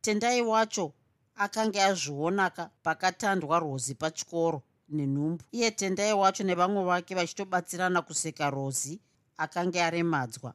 Tendai 0.00 0.42
wacho 0.42 0.92
akanga 1.36 1.84
azvionaka 1.86 2.70
pakatandwa 2.82 3.58
rozi 3.58 3.94
pachikoro 3.94 4.62
nenhumbu. 4.88 5.44
Iye 5.52 5.70
tendai 5.70 6.12
wacho 6.12 6.44
nevamwe 6.44 6.84
vake 6.84 7.14
vachitobatsirana 7.14 8.02
kuseka 8.02 8.50
rozi 8.50 9.00
akanga 9.36 9.86
aremadzwa. 9.86 10.54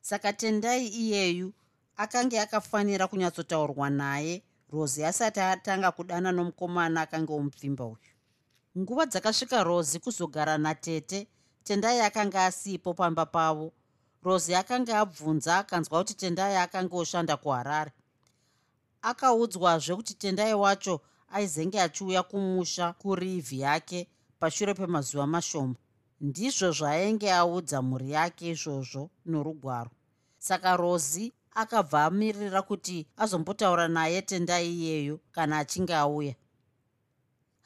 Saka 0.00 0.32
tendai 0.32 0.86
iyeyu 0.86 1.52
akanga 1.96 2.42
akafanira 2.42 3.08
kunyatsotaurwa 3.08 3.90
naye 3.90 4.42
rozi 4.72 5.04
asati 5.04 5.40
atanga 5.40 5.90
kudana 5.90 6.32
nomukomana 6.32 7.00
akanga 7.00 7.32
omupfimba 7.32 7.84
uyu 7.84 8.09
nguva 8.78 9.06
dzakasvika 9.06 9.64
rozi 9.64 9.98
kuzogara 9.98 10.58
natete. 10.58 11.26
Tendai 11.64 12.00
akanga 12.00 12.44
asipo 12.44 12.94
pamba 12.94 13.26
pavo. 13.26 13.72
Rozi 14.22 14.54
akanga 14.54 14.98
abvunza 14.98 15.58
akanzwa 15.58 15.98
kuti 15.98 16.14
tendai 16.14 16.56
akanga 16.56 16.96
oshanda 16.96 17.36
kuharare. 17.36 17.92
Akaudzwazve 19.02 19.96
kuti 19.96 20.14
tendai 20.14 20.54
wacho 20.54 21.00
aizenge 21.28 21.80
achiuya 21.80 22.22
kumusha 22.22 22.92
kurivhi 22.92 23.60
yake 23.60 24.08
pashure 24.38 24.74
pemazuva 24.74 25.26
mashoma. 25.26 25.74
Ndizvo 26.20 26.70
zvaainge 26.72 27.32
audza 27.32 27.82
mhuri 27.82 28.10
yake 28.10 28.50
izvozvo 28.50 29.10
norugwaro. 29.26 29.90
Saka 30.38 30.76
rozi 30.76 31.32
akabva 31.54 32.04
amirira 32.04 32.62
kuti 32.62 33.06
azombotaura 33.16 33.88
naye 33.88 34.22
tendai 34.22 34.72
iyeyo 34.72 35.20
kana 35.32 35.58
achinge 35.58 35.94
auya 35.94 36.34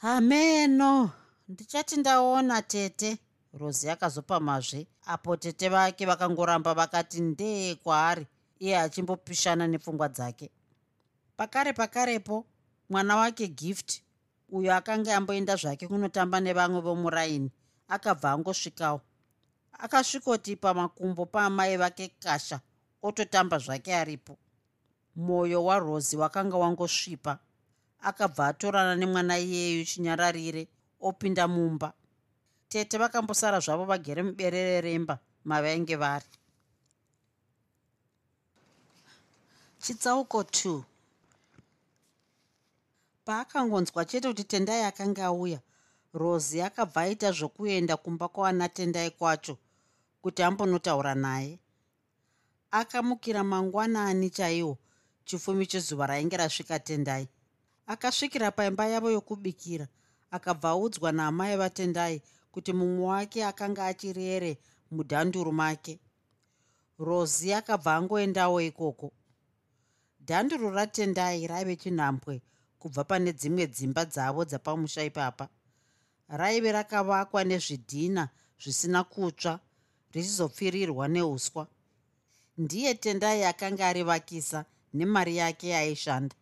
hameno 0.05 1.11
ndichati 1.49 1.97
ndaona 1.97 2.62
tete. 2.62 3.19
Rozi 3.53 3.90
akazopamazve 3.90 4.87
apo 5.07 5.37
tete 5.37 5.69
vake 5.69 6.07
vakangoramba 6.07 6.75
vakati 6.75 7.21
ndee 7.21 7.75
kwaari? 7.75 8.27
Iye 8.59 8.79
achimbopishana 8.79 9.67
nepfungwa 9.67 10.09
dzake. 10.09 10.51
Pakare 11.37 11.73
pakarepo. 11.73 12.47
Mwana 12.90 13.17
wake 13.17 13.49
gift. 13.49 14.03
Uyo 14.49 14.75
akanga 14.75 15.17
amboenda 15.17 15.57
zvake 15.57 15.88
kunotamba 15.88 16.40
nevamwe 16.40 16.81
vomuraini. 16.81 17.51
Akabva 17.88 18.31
angosvikawo. 18.33 19.01
Akasvikoti 19.73 20.57
pamakumbo 20.57 21.27
paamai 21.27 21.77
vake 21.77 22.09
kasha. 22.19 22.61
Ototamba 23.03 23.59
zvake 23.59 23.95
aripo. 23.95 24.38
Mwoyo 25.17 25.64
warozi 25.64 26.17
wakanga 26.17 26.57
wangosvipa 26.57 27.38
akabva 28.05 28.47
atorana 28.47 28.95
nemwana 28.97 29.38
iyeyu 29.38 29.85
chinyararire 29.85 30.69
opinda 31.01 31.49
mumba. 31.49 31.93
Tete 32.69 32.99
vakambosara 32.99 33.61
zvavo 33.61 33.85
vagere 33.85 34.23
muberere 34.23 34.81
remba 34.81 35.19
mavainge 35.45 35.97
vari. 35.97 36.27
Chitsauko 39.83 40.43
2 40.43 40.83
paakangonzwa 43.25 44.05
chete 44.05 44.29
kuti 44.29 44.45
tendai 44.45 44.83
akanga 44.85 45.25
auya 45.25 45.61
rozi 46.14 46.62
akabva 46.62 47.01
aita 47.01 47.33
zvokuenda 47.33 47.97
kumba 47.97 48.29
kwaana 48.29 48.69
tendai 48.69 49.11
kwacho 49.11 49.57
kuti 50.23 50.43
ambonotaura 50.43 51.14
naye. 51.14 51.59
Akamukira 52.71 53.45
mangwanani 53.45 54.31
chaiwo 54.31 54.79
chifumi 55.25 55.67
chezuva 55.67 56.07
rainge 56.07 56.37
rasvika 56.37 56.79
tendai 56.79 57.29
akasvikira 57.87 58.51
paimba 58.51 58.87
yavo 58.87 59.11
yokubikira 59.11 59.87
akabva 60.31 60.68
audzwa 60.68 61.12
naamai 61.12 61.57
vatendai 61.57 62.23
kuti 62.53 62.73
mumwe 62.73 63.05
wake 63.07 63.44
akanga 63.44 63.87
achirere 63.87 64.59
mudhanduru 64.90 65.53
make. 65.53 66.01
Rozi 66.99 67.53
akabva 67.53 67.94
angoendawo 67.97 68.61
ikoko. 68.61 69.12
Dhanduru 70.20 70.70
ratendai 70.70 71.47
raive 71.47 71.77
chinhambwe 71.77 72.42
kubva 72.79 73.05
pane 73.05 73.33
dzimwe 73.33 73.66
dzimba 73.66 74.05
dzavo 74.05 74.44
dzapamusha 74.44 75.05
ipapa. 75.05 75.49
Raive 76.29 76.73
rakavakwa 76.73 77.44
nezvidhina 77.44 78.29
zvisina 78.62 79.05
kutsva 79.05 79.61
richizopfirirwa 80.12 81.09
neuswa 81.09 81.66
ndiye 82.59 82.94
tendai 82.94 83.44
akanga 83.44 83.88
arivakisa 83.88 84.64
nemari 84.94 85.37
yake 85.37 85.68
yaishanda 85.68 86.37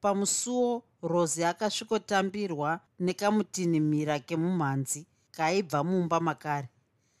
pamusuwo 0.00 0.82
rozi 1.02 1.44
akasvikotambirwa 1.44 2.80
nekamutinhimira 3.00 4.18
kemumhanzi 4.18 5.06
kaibva 5.30 5.84
mumba 5.84 6.20
makare. 6.20 6.68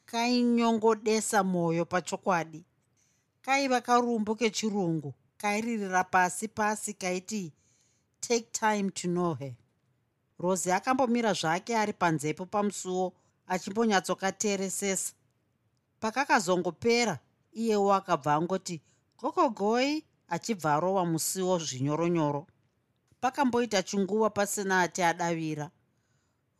Kainyongodesa 0.04 1.44
mwoyo 1.44 1.84
pachokwadi. 1.84 2.64
Kaiva 3.42 3.80
karumbu 3.80 4.36
kechirungu 4.36 5.14
kairirira 5.36 6.04
pasi 6.04 6.48
pasi 6.48 6.94
kaiti 6.94 7.52
take 8.20 8.48
time 8.52 8.90
to 8.90 9.08
know 9.08 9.34
her. 9.34 9.54
Rozi 10.38 10.72
akambomira 10.72 11.32
zvake 11.32 11.76
ari 11.76 11.92
panzepo 11.92 12.46
pamusuwo 12.46 13.12
achimbonyatsokateresesa 13.46 15.12
pakakazongopera 16.00 17.18
iyewo 17.52 17.94
akabva 17.94 18.34
angoti 18.34 18.80
gogogoi 19.18 20.04
achibva 20.28 20.74
arova 20.74 21.04
musiwo 21.04 21.58
zvinyoronyoro 21.58 22.46
pakamboita 23.20 23.82
chinguva 23.82 24.30
pasina 24.30 24.80
ati 24.80 25.02
adavira. 25.02 25.70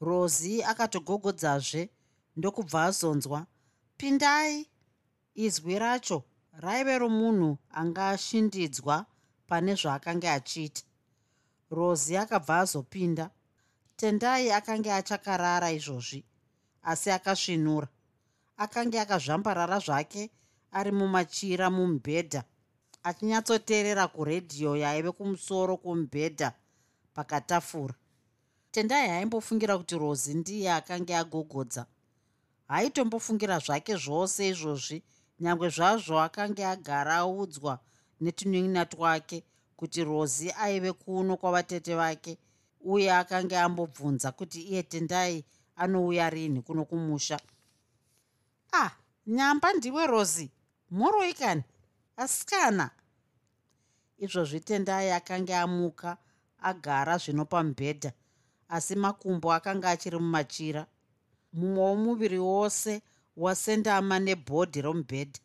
Rozi 0.01 0.62
akatogogodzazve 0.62 1.90
ndokubva 2.37 2.85
azonzwa 2.85 3.46
pindai 3.99 4.66
izwi 5.35 5.79
racho 5.79 6.18
raive 6.62 6.99
romunhu 6.99 7.59
anga 7.70 8.09
ashindidzwa 8.09 9.07
pane 9.49 9.75
zvaakanga 9.75 10.33
achiita. 10.33 10.83
Rozi 11.70 12.16
akabva 12.16 12.59
azopinda 12.62 13.31
tendai 13.96 14.51
akanga 14.59 14.96
achakarara 14.96 15.70
izvozvi 15.79 16.25
asi 16.83 17.11
akasvinura. 17.11 17.88
Akanga 18.57 19.03
akazvambarara 19.03 19.79
zvake 19.79 20.31
ari 20.73 20.92
mumachira 20.92 21.70
mumubhedha 21.70 22.44
achinyatsoteerera 23.03 24.09
kuredhiyo 24.09 24.77
yaive 24.77 25.11
kumusoro 25.13 25.77
kwomubhedha 25.77 26.53
pakatafura. 27.15 27.95
Tendai 28.71 29.09
haimbofungira 29.09 29.79
kuti 29.79 29.99
rozi 29.99 30.35
ndiye 30.35 30.73
akanga 30.73 31.19
agogodza. 31.19 31.87
Haitombofungira 32.69 33.59
zvake 33.59 33.97
zvose 33.97 34.49
izvozvi 34.49 35.03
nyange 35.41 35.69
zvazvo 35.69 36.21
akanga 36.21 36.71
agara 36.71 37.15
audzwa 37.17 37.81
netunyan'ina 38.21 38.87
twake 38.87 39.45
kuti 39.77 40.05
rozi 40.05 40.53
aive 40.53 40.93
kuno 40.93 41.37
kwavatete 41.37 41.95
vake 41.95 42.39
uye 42.81 43.13
akanga 43.13 43.63
ambobvunza 43.63 44.33
kuti 44.33 44.63
iye 44.63 44.83
tendai 44.83 45.45
anouya 45.77 46.31
rini 46.31 46.63
kuno 46.63 46.85
kumusha? 46.85 47.41
Ah 48.73 48.91
nyamba 49.27 49.73
ndiwe 49.73 50.07
rozi 50.07 50.51
mhoroikani 50.91 51.63
asikana. 52.21 52.91
Izvozvi 54.19 54.61
tendai 54.61 55.11
akanga 55.13 55.61
amuka 55.61 56.17
agara 56.59 57.17
zvino 57.19 57.45
pamubhedha 57.45 58.13
asi 58.69 58.95
makumbo 58.97 59.53
akanga 59.53 59.91
achiri 59.91 60.19
mumachira. 60.19 60.87
Mumwe 61.53 61.83
womuviri 61.83 62.39
wose 62.39 63.03
wasendama 63.37 64.19
nebhodhi 64.19 64.81
romubhedha. 64.83 65.41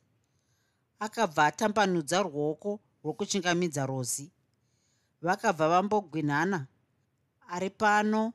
Akabva 0.99 1.45
atambanudza 1.45 2.21
ruoko 2.21 2.79
rwokuchingamidza 3.03 3.85
rozi. 3.85 4.31
Vakabva 5.21 5.69
vambogwinhana 5.69 6.67
ari 7.47 7.69
pano 7.69 8.33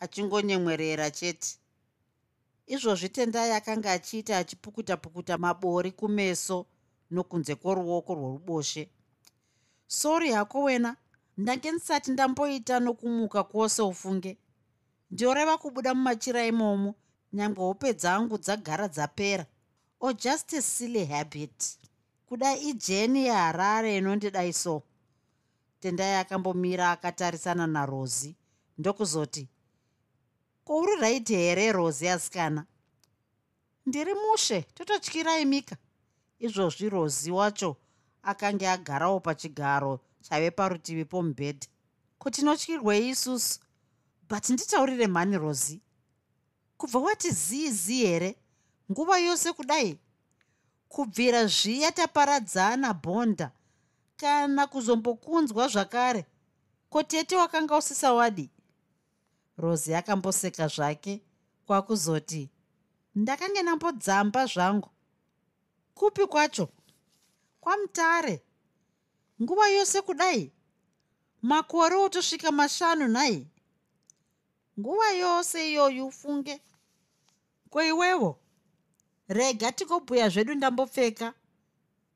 achingonyemwerera 0.00 1.10
chete. 1.10 1.58
Izvozvi 2.66 3.08
tendai 3.08 3.52
akanga 3.52 3.92
achiita 3.92 4.38
achipukuta 4.38 4.96
pukuta 4.96 5.38
mabori 5.38 5.90
kumeso 5.92 6.66
nokunze 7.12 7.54
kworuoko 7.54 8.14
rworuboshe. 8.14 8.90
Sori 9.86 10.30
hako 10.32 10.62
wena 10.62 10.96
ndange 11.36 11.70
ndisati 11.72 12.10
ndamboita 12.10 12.80
nokumuka 12.80 13.44
kwose 13.44 13.82
ufunge. 13.82 14.38
Ndioreva 15.10 15.58
kubuda 15.58 15.94
mumachira 15.94 16.46
imomo 16.46 16.94
nyange 17.32 17.60
hope 17.60 17.92
dzangu 17.94 18.38
dzagara 18.38 18.88
dzapera. 18.88 19.46
O 20.00 20.06
oh, 20.06 20.12
just 20.12 20.52
a 20.52 20.62
silly 20.62 21.04
habit. 21.04 21.78
Kudai 22.26 22.60
ijeni 22.70 23.24
yeharare 23.26 23.96
inondidai 23.96 24.52
so. 24.52 24.82
Tendai 25.80 26.14
akambomira 26.14 26.90
akatarisana 26.90 27.66
narozi 27.66 28.36
ndokuzoti 28.78 29.48
kouri 30.64 30.96
raiti 31.00 31.34
here 31.34 31.72
rozi 31.72 32.08
asikana. 32.08 32.66
Ndiri 33.86 34.14
mushe 34.14 34.62
tototyirai 34.62 35.44
mika 35.44 35.76
izvozvi 36.42 36.88
rozi 36.88 37.30
wacho 37.30 37.76
akanga 38.22 38.72
agarawo 38.72 39.20
pachigaro 39.20 40.00
chaive 40.22 40.50
parutivi 40.50 41.04
pomubhedha. 41.04 41.66
Kutinotyirwei 42.18 43.08
isusu 43.08 43.60
but 44.28 44.50
nditaurire 44.50 45.06
mhani 45.06 45.38
rozi 45.38 45.80
kubva 46.76 46.98
wati 46.98 47.30
zii 47.30 47.70
zii 47.70 48.06
here? 48.06 48.36
Nguva 48.90 49.18
yose 49.18 49.52
kudai? 49.52 49.98
Kubvira 50.88 51.46
zviya 51.46 51.92
taparadzana 51.92 52.94
bhonda 52.94 53.50
kana 54.16 54.66
kuzombokunzwa 54.66 55.68
zvakare? 55.68 56.26
Kotete 56.90 57.36
wakanga 57.36 57.76
usisa 57.76 58.12
wadi? 58.12 58.50
Rozi 59.56 59.94
akamboseka 59.94 60.68
zvake 60.68 61.20
kwakuzoti 61.66 62.50
ndakange 63.14 63.62
nambodzamba 63.62 64.46
zvangu 64.46 64.91
kupi 65.94 66.26
kwacho? 66.26 66.68
Kwamutare 67.60 68.42
nguva 69.42 69.68
yose 69.68 70.02
kudai? 70.02 70.52
Makore 71.42 71.96
otosvika 71.96 72.52
mashanu 72.52 73.08
nhai? 73.08 73.46
Nguva 74.78 75.10
yose 75.10 75.70
iyoyu 75.70 76.06
ufunge. 76.06 76.60
Kweiwewo 77.70 78.38
rega 79.28 79.72
tikobhuya 79.72 80.28
zvedu 80.28 80.54
ndambopfeka. 80.54 81.34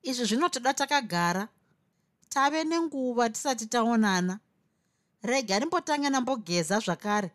Izvi 0.02 0.24
zvinotoda 0.24 0.74
takagara. 0.74 1.48
Tave 2.28 2.64
nenguva 2.64 3.30
tisati 3.30 3.66
taonana. 3.66 4.38
Rega 5.22 5.56
ndimbotanga 5.56 6.10
ndambogeza 6.10 6.80
zvakare. 6.80 7.30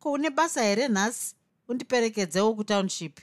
Ko 0.00 0.12
une 0.12 0.30
basa 0.30 0.62
here 0.62 0.88
nhasi? 0.88 1.34
Undiperekedzewo 1.68 2.54
kutownship 2.54 3.20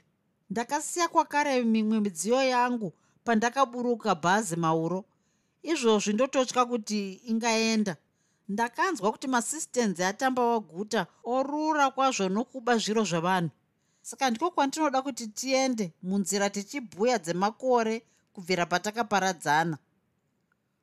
ndakasiya 0.49 1.07
kwakare 1.07 1.63
mimwe 1.63 1.99
midziyo 1.99 2.43
yangu 2.43 2.93
pandakaburuka 3.23 4.15
bhazi 4.15 4.55
mauro 4.55 5.05
izvozvi 5.71 6.13
ndototya 6.13 6.65
kuti 6.65 7.13
ingaenda. 7.31 7.95
Ndakanzwa 8.49 9.11
kuti 9.11 9.27
masistenzi 9.27 10.03
atamba 10.03 10.41
waguta 10.51 11.07
orura 11.23 11.91
kwazvo 11.91 12.29
nokuba 12.29 12.77
zviro 12.77 13.03
zvevanhu 13.03 13.51
saka 14.01 14.29
ndiko 14.29 14.51
kwandinoda 14.51 15.01
kuti 15.01 15.27
tiende 15.27 15.85
munzira 16.03 16.49
tichibhuya 16.49 17.17
dzemakore 17.19 17.95
kubvira 18.33 18.65
patakaparadzana. 18.65 19.77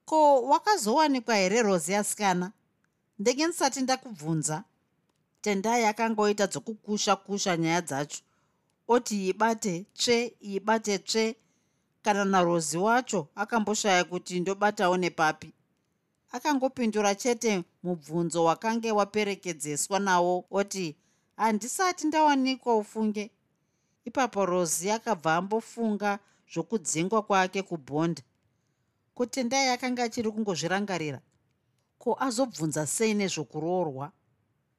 Ko 0.05 0.43
wakazowanikwa 0.43 1.35
here 1.35 1.63
rozi 1.63 1.95
asikana 1.95 2.53
ndenge 3.19 3.47
ndisati 3.47 3.81
ndakubvunza. 3.81 4.65
Tendai 5.43 5.85
akangoita 5.85 6.47
dzokukusha 6.47 7.17
kusha 7.17 7.57
nyaya 7.57 7.81
dzacho 7.83 8.23
oti 8.89 9.29
ibate 9.29 9.87
tsve 9.95 10.35
ibate 10.41 10.99
tsve. 10.99 11.37
Kana 12.03 12.25
narozi 12.25 12.79
wacho 12.79 13.29
akamboshaya 13.35 14.05
kuti 14.05 14.41
ndobatawo 14.41 14.97
nepapi. 14.97 15.53
Akangopindura 16.33 17.15
chete 17.15 17.65
mubvunzo 17.83 18.45
wakange 18.45 18.93
waperekedzeswa 18.93 19.99
nawo 19.99 20.45
oti 20.51 20.97
handisati 21.37 22.07
ndawanikwa 22.07 22.77
ufunge? 22.77 23.31
Ipapo 24.05 24.47
rozi 24.47 24.91
akabva 24.91 25.37
ambofunga 25.37 26.19
zvokudzingwa 26.53 27.23
kwake 27.23 27.63
kubhonda. 27.63 28.23
Kutendai 29.15 29.69
akanga 29.69 30.03
achiri 30.05 30.31
kungozvirangarira 30.31 31.21
ko 31.99 32.17
azobvunza 32.21 32.87
sei 32.87 33.15
nezvokuroorwa? 33.15 34.13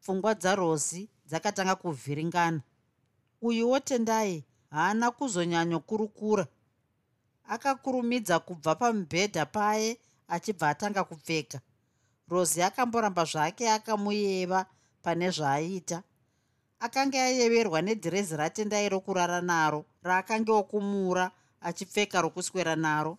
Pfungwa 0.01 0.33
dzarozi 0.35 1.09
dzakatanga 1.27 1.75
kuvhiringana 1.75 2.61
uyuwo 3.41 3.79
tendai 3.79 4.43
haana 4.69 5.11
kuzonyanyokurukura. 5.11 6.47
Akakurumidza 7.47 8.39
kubva 8.39 8.75
pamubhedha 8.75 9.45
paye 9.45 9.97
achibva 10.27 10.69
atanga 10.69 11.03
kupfeka. 11.03 11.61
Rozi 12.27 12.61
akamboramba 12.61 13.23
zvake 13.25 13.69
akamuyeva 13.69 14.65
pane 15.01 15.29
zvaaita. 15.31 16.03
Akanga 16.79 17.23
ayeverwa 17.23 17.81
nedhirezi 17.81 18.35
ratendai 18.35 18.89
rokurara 18.89 19.41
naro 19.41 19.85
raakanga 20.03 20.53
okumura 20.53 21.31
achipfeka 21.61 22.21
rokuswera 22.21 22.75
naro. 22.75 23.17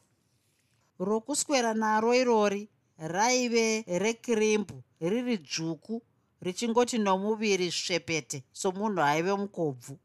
Rokuswera 0.99 1.75
naro 1.75 2.15
irori 2.15 2.69
raive 2.99 3.85
rekirimbu 3.87 4.83
riri 5.01 5.37
dzvuku 5.39 6.03
richingoti 6.41 6.99
nomuviri 6.99 7.71
svepete 7.73 8.45
somunhu 8.53 9.01
aive 9.03 9.33
mukobvu 9.35 9.99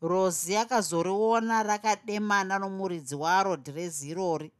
rozi 0.00 0.56
akazoriona 0.56 1.62
rakademana 1.62 2.58
nomuridzi 2.58 3.14
waro 3.14 3.56
dhirezi 3.56 4.08
irori 4.10 4.52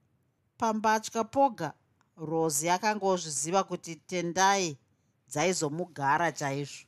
pambatya 0.58 1.24
poga 1.24 1.72
rozi 2.16 2.70
akanga 2.70 3.06
ozviziva 3.06 3.64
kuti 3.64 3.96
tendai 3.96 4.78
dzaizomugara 5.30 6.32
chaizvo. 6.32 6.86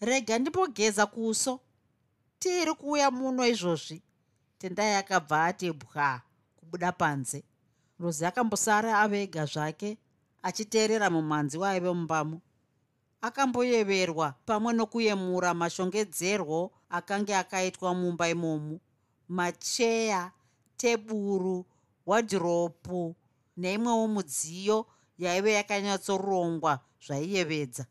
Rega 0.00 0.38
ndimbogeza 0.38 1.06
kuso 1.06 1.60
tiiri 2.38 2.74
kuuya 2.74 3.10
muno 3.10 3.46
izvozvi. 3.46 4.02
Tendai 4.58 4.94
akabva 4.94 5.44
ati 5.44 5.72
bwa 5.72 6.20
kubuda 6.56 6.92
panze. 6.92 7.44
Rozi 8.00 8.26
akambosara 8.26 9.00
avega 9.00 9.44
zvake 9.46 9.98
achiteerera 10.42 11.10
mumhanzi 11.10 11.58
waive 11.58 11.92
mumbamo 11.92 12.40
akamboyeverwa 13.20 14.34
pamwe 14.46 14.72
nokuyemura 14.72 15.54
mashongedzerwo 15.54 16.70
akanga 16.88 17.38
akaitwa 17.38 17.94
mumba 17.94 18.28
imomu 18.28 18.80
macheya 19.28 20.32
teburu 20.76 21.66
wadhiropu 22.06 23.16
neimwewo 23.56 24.08
mudziyo 24.08 24.86
yaive 25.18 25.52
yakanyatsorongwa 25.52 26.80
zvaiyevedza. 27.04 27.84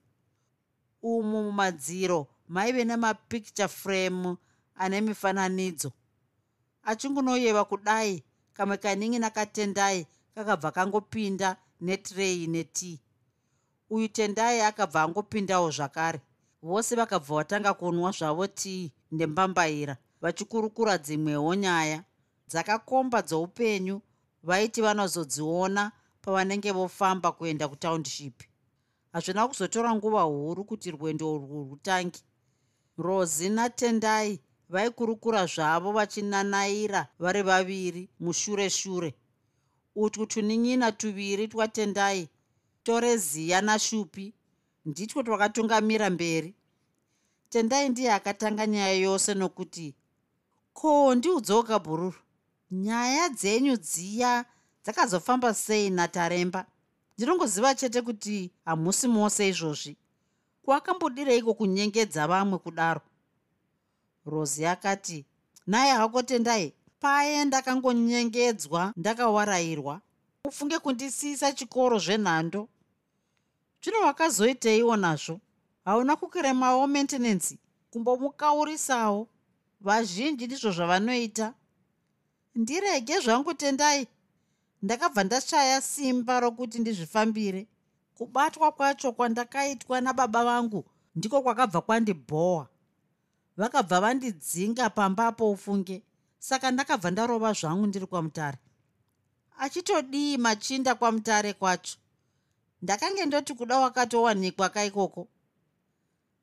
Umu 1.02 1.44
mumadziro 1.44 2.28
maive 2.48 2.84
nemapicture 2.86 3.68
frame 3.68 4.38
ane 4.76 5.02
mifananidzo. 5.02 5.92
Achingunoyeva 6.84 7.66
kudai 7.66 8.24
kamwe 8.54 8.78
kaningi 8.78 9.20
nakatendai 9.20 10.08
kakabva 10.36 10.72
kangopinda 10.72 11.58
netirei 11.82 12.48
netii 12.48 13.00
uyu 13.90 14.08
tendai 14.08 14.62
akabva 14.62 15.04
angopindawo 15.04 15.72
zvakare. 15.72 16.22
Vose 16.62 16.96
vakabva 16.96 17.36
vatanga 17.36 17.74
kunwa 17.74 18.12
zvavo 18.12 18.48
tii 18.48 18.92
ndembambaira 19.12 19.98
vachikurukura 20.22 20.98
dzimwewo 20.98 21.56
nyaya 21.56 22.04
dzakakomba 22.50 23.22
dzoupenyu 23.22 24.02
vaiti 24.44 24.82
vanozodziona 24.82 25.92
pavanenge 26.22 26.72
vofamba 26.72 27.32
kuenda 27.32 27.68
kutownship 27.68 28.44
hazvina 29.14 29.48
kuzotora 29.48 29.96
nguva 29.96 30.22
huru 30.22 30.64
kuti 30.66 30.92
rwendo 30.92 31.34
urwu 31.34 31.64
rwutangi 31.64 32.22
rozi 32.98 33.50
natendai 33.50 34.40
vaikurukura 34.70 35.46
zvavo 35.46 35.92
vachinanaira 35.92 37.08
vari 37.20 37.42
vaviri 37.42 38.10
mushure 38.20 38.70
shure 38.70 39.16
utwu 39.96 40.26
tuninyina 40.26 40.92
tuviri 40.92 41.48
twatendai 41.48 42.30
toreziya 42.84 43.62
nashupi. 43.62 44.34
Nditwo 44.86 45.24
twakatungamira 45.24 46.10
mberi. 46.10 46.54
Tendai 47.50 47.90
ndiye 47.90 48.14
akatanga 48.14 48.68
nyaya 48.68 48.94
yose 48.94 49.34
nokuti 49.34 49.96
ko 50.74 51.16
ndiudzewo 51.16 51.64
kabhururu 51.64 52.20
nyaya 52.72 53.30
dzenyu 53.30 53.76
dziya 53.78 54.46
dzakazofamba 54.84 55.54
sei 55.54 55.90
nataremba. 55.90 56.66
Ndinongoziva 57.18 57.76
chete 57.76 58.02
kuti 58.02 58.52
hamusi 58.66 59.08
mose 59.08 59.50
izvozvi. 59.50 59.98
Kwakambodireiko 60.64 61.54
kunyengedza 61.54 62.28
vamwe 62.28 62.58
kudaro? 62.58 63.02
Rosi 64.26 64.66
akati 64.66 65.26
naye 65.68 65.92
hako 65.92 66.22
tendai 66.24 66.74
paye 67.00 67.46
ndakangonyengedzwa 67.46 68.94
ndakawarayirwa 68.98 70.02
ufunge 70.50 70.80
kundisiisa 70.80 71.54
chikoro 71.54 72.00
zvenhando. 72.00 72.68
Zvino 73.84 74.00
wakazoiteiwo 74.02 74.96
nazvo. 74.98 75.40
Hauna 75.86 76.16
kukiremawo 76.16 76.88
maintenancy 76.88 77.58
kumbomukaurisawo. 77.92 79.28
Vazhinji 79.82 80.46
ndizvo 80.46 80.72
zvavanoita. 80.72 81.54
Ndirege 82.56 83.20
zvangu 83.20 83.54
tendai. 83.54 84.08
Ndakabva 84.82 85.24
ndashaya 85.24 85.82
simba 85.82 86.40
rokuti 86.40 86.80
ndizvifambire. 86.80 87.68
Kubatwa 88.16 88.72
kwacho 88.72 89.12
kwandakaitwa 89.12 90.02
nababa 90.02 90.44
vangu 90.46 90.86
ndiko 91.16 91.42
kwakabva 91.42 91.82
kwandibhowa. 91.82 92.68
Vakabva 93.58 94.02
vandidzinga 94.02 94.90
pambapo 94.90 95.52
ufunge 95.52 96.04
saka 96.40 96.72
ndakabva 96.72 97.12
ndarova 97.12 97.54
zvangu 97.54 97.88
ndiri 97.88 98.06
kwamutare 98.06 98.58
achitodii 99.60 100.38
machinda 100.38 100.96
kwamutare 100.96 101.54
kwacho. 101.54 101.98
Ndakange 102.82 103.26
ndoti 103.26 103.54
kuda 103.54 103.80
wakatowanikwa 103.80 104.70
kaikoko. 104.70 105.28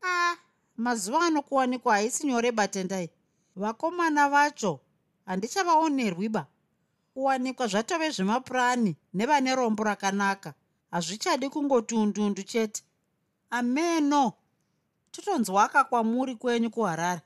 A 0.02 0.31
ah, 0.31 0.37
mazuva 0.76 1.20
ano 1.26 1.42
kuwanikwa 1.42 1.94
haisi 1.94 2.26
nyore 2.26 2.52
batendai 2.52 3.11
vakomana 3.57 4.29
vacho 4.29 4.81
handichavaonerwiba. 5.26 6.46
Kuwanikwa 7.14 7.66
zvatove 7.66 8.11
zvemapurani 8.11 8.96
nevane 9.14 9.55
rombo 9.55 9.85
rakanaka. 9.85 10.55
Hazvichadi 10.90 11.48
kungoti 11.48 11.94
undundu 11.94 12.42
chete. 12.42 12.83
Ameno! 13.50 14.33
Totonzwaka 15.11 15.85
kwamuri 15.85 16.35
kwenyu 16.37 16.70
kuharare. 16.70 17.20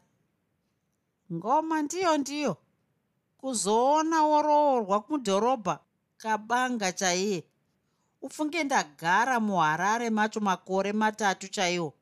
Ngoma 1.32 1.82
ndiyo 1.82 2.18
ndiyo 2.18 2.56
kuzoona 3.40 4.22
woroorwa 4.22 5.04
mudhorobha 5.08 5.78
kabanga 6.16 6.92
chaiye. 6.92 7.44
Ufunge 8.22 8.64
ndagara 8.64 9.40
muharare 9.40 10.10
macho 10.10 10.40
makore 10.40 10.92
matatu 10.92 11.48
chaiwo. 11.48 11.92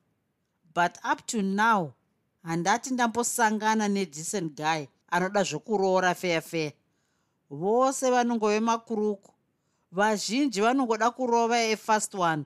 But 0.75 0.97
up 1.11 1.25
to 1.25 1.41
now 1.41 1.93
handati 2.43 2.93
ndambosangana 2.93 3.87
nedecent 3.87 4.57
guy 4.57 4.85
anoda 5.07 5.43
zvokuroora 5.43 6.15
feya 6.15 6.41
feya. 6.41 6.71
Vose 7.49 8.11
vanongove 8.11 8.59
makuruku 8.59 9.33
vazhinji 9.91 10.61
vanongoda 10.61 11.11
kurova 11.11 11.63
efirst 11.63 12.15
one 12.15 12.45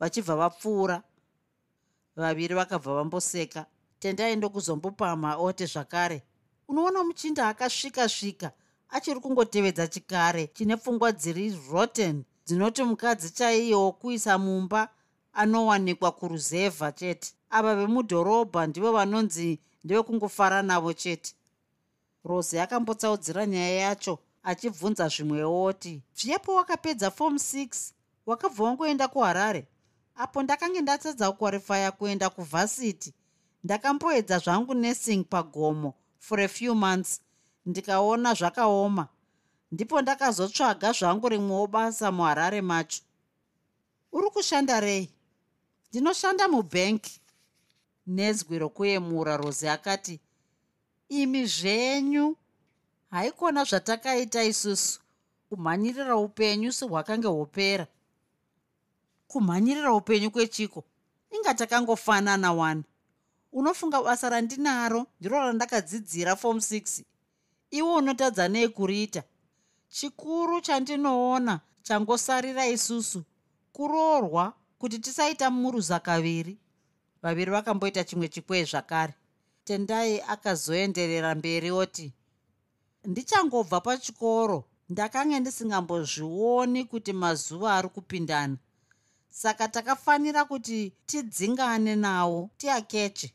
vachibva 0.00 0.36
vapfuura. 0.36 1.02
Vaviri 2.16 2.54
vakabva 2.54 2.94
vamboseka 2.94 3.66
tendai 3.98 4.36
ndokuzombopamha 4.36 5.36
ote 5.36 5.66
zvakare 5.66 6.22
unoona 6.68 7.04
muchinda 7.04 7.48
akasvika 7.48 8.08
svika 8.08 8.52
achiri 8.88 9.20
kungotevedza 9.20 9.88
chikare 9.88 10.46
chine 10.46 10.76
pfungwa 10.76 11.12
dziri 11.12 11.58
rotten 11.72 12.24
dzinoti 12.46 12.82
mukadzi 12.82 13.30
chaiye 13.30 13.74
wokuisa 13.74 14.38
mumba 14.38 14.88
anowanikwa 15.32 16.12
kuruzevha 16.12 16.92
chete. 16.92 17.32
Ava 17.50 17.74
vemudhorobha 17.74 18.66
ndivo 18.66 18.92
vanonzi 18.92 19.58
ndevekungofara 19.84 20.62
navo 20.62 20.92
chete. 20.92 21.34
Rosi 22.24 22.58
akambotsaudzira 22.58 23.46
nyaya 23.46 23.80
yacho 23.80 24.18
achibvunza 24.42 25.08
zvimwewo 25.08 25.64
oti 25.64 26.02
zviepo 26.18 26.54
wakapedza 26.54 27.10
form 27.10 27.34
6 27.34 27.92
wakabva 28.26 28.64
wangoenda 28.64 29.08
kuharare? 29.08 29.66
Apo 30.16 30.42
ndakange 30.42 30.80
ndatadza 30.80 31.32
kuquarifya 31.32 31.90
kuenda 31.92 32.30
kuvhasiti. 32.30 33.14
Ndakamboedza 33.64 34.38
zvangu 34.38 34.74
nursing 34.74 35.24
pagomo 35.24 35.94
for 36.18 36.40
a 36.40 36.48
few 36.48 36.74
months 36.74 37.20
ndikaona 37.66 38.34
zvakaoma. 38.34 39.08
Ndipo 39.72 40.02
ndakazotsvaga 40.02 40.92
zvangu 40.92 41.28
rimwewo 41.28 41.66
basa 41.66 42.12
muharare 42.12 42.60
macho 42.62 43.02
uri 44.12 44.30
kushanda 44.30 44.80
rei? 44.80 45.08
Ndinoshanda 45.90 46.48
mubhenki 46.48 47.20
nezwi 48.06 48.58
rokuyemura 48.58 49.36
rosi 49.36 49.68
akati 49.68 50.20
imi 51.08 51.46
zvenyu 51.46 52.36
haikona 53.10 53.64
zvatakaita 53.64 54.44
isusu. 54.44 55.00
Kumhanyirira 55.48 56.16
upenyu 56.16 56.72
sehwakange 56.72 57.26
hwopera. 57.28 57.86
Kumhanyirira 59.28 59.92
upenyu 59.92 60.30
kwechiko 60.30 60.84
inga 61.30 61.54
takangofanana 61.54 62.52
wani 62.52 62.84
unofunga 63.52 64.02
basa 64.02 64.28
randinaro 64.28 65.06
ndiro 65.20 65.38
randakadzidzira 65.38 66.36
form 66.36 66.58
6 66.58 67.02
iwe 67.70 67.92
unotadza 67.92 68.48
nei 68.48 68.68
kuriita 68.68 69.22
chikuru 69.88 70.60
chandinoona 70.60 71.60
changosarira 71.82 72.66
isusu 72.66 73.24
kuroorwa 73.72 74.52
kuti 74.78 74.98
tisaita 74.98 75.50
muruza 75.50 76.00
kaviri 76.00 76.58
vaviri 77.22 77.50
vakamboita 77.50 78.04
chimwe 78.04 78.28
chikwee 78.28 78.64
zvakare. 78.64 79.14
Tendai 79.64 80.20
akazoenderera 80.20 81.34
mberi 81.34 81.70
oti 81.70 82.12
ndichangobva 83.04 83.80
pachikoro 83.80 84.64
ndakange 84.88 85.40
ndisingambozvioni 85.40 86.84
kuti 86.84 87.12
mazuva 87.12 87.76
ari 87.76 87.88
kupindana 87.88 88.56
saka 89.28 89.68
takafanira 89.68 90.44
kuti 90.44 90.92
tidzingane 91.06 91.96
nawo 91.96 92.50
tiakeche 92.56 93.34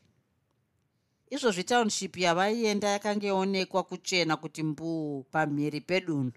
izvozvi 1.30 1.64
township 1.64 2.16
yavaienda 2.16 2.88
yakanga 2.88 3.26
yaonekwa 3.26 3.82
kuchena 3.82 4.36
kuti 4.36 4.62
mbuu 4.62 5.22
pamhiri 5.22 5.80
pedunhu. 5.80 6.32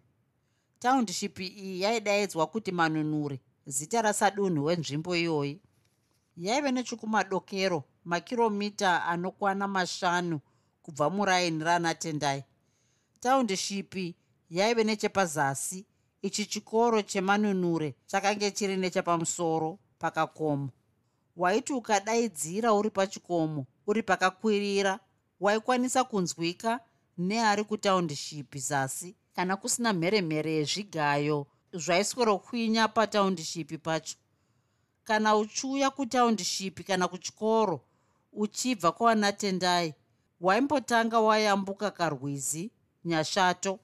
Township 0.79 1.39
iyi 1.39 1.81
yaidaidzwa 1.81 2.47
kuti 2.47 2.71
manunure 2.71 3.39
zita 3.65 4.01
rasadunhu 4.01 4.65
wenzvimbo 4.65 5.15
iyoyi. 5.15 5.61
Yaive 6.37 6.71
nechokumadokero 6.71 7.83
makiromita 8.05 9.05
anokwana 9.05 9.67
mashanu 9.67 10.39
kubva 10.81 11.09
muraini 11.09 11.63
ranatendai 11.63 12.43
township 13.19 13.95
yaive 14.49 14.83
nechepazasi 14.83 15.85
ichi 16.21 16.45
chikoro 16.45 17.01
chemanunure 17.01 17.95
chakange 18.05 18.51
chiri 18.51 18.77
nechepamusoro 18.77 19.79
pakakomo. 19.99 20.69
Waiti 21.35 21.73
ukadaidzira 21.73 22.73
uri 22.73 22.89
pachikomo 22.89 23.65
uri 23.87 24.03
pakakwirira 24.03 24.99
waikwanisa 25.39 26.03
kunzwika 26.03 26.79
neari 27.17 27.63
kutaundship 27.63 28.57
zasi. 28.57 29.15
Kana 29.35 29.57
kusina 29.57 29.93
mheremhere 29.93 30.51
yezvigayo 30.51 31.47
zvaiswerokwinya 31.73 32.87
pataundship 32.87 33.83
pacho. 33.83 34.15
Kana 35.03 35.35
uchiuya 35.35 35.89
kutaundship 35.89 36.87
kana 36.87 37.07
kuchikoro 37.07 37.81
uchibva 38.33 38.91
kwavanatendai 38.91 39.93
waimbotanga 40.41 41.19
wayambuka 41.19 41.91
karwizi 41.91 42.71
nyashato 43.05 43.79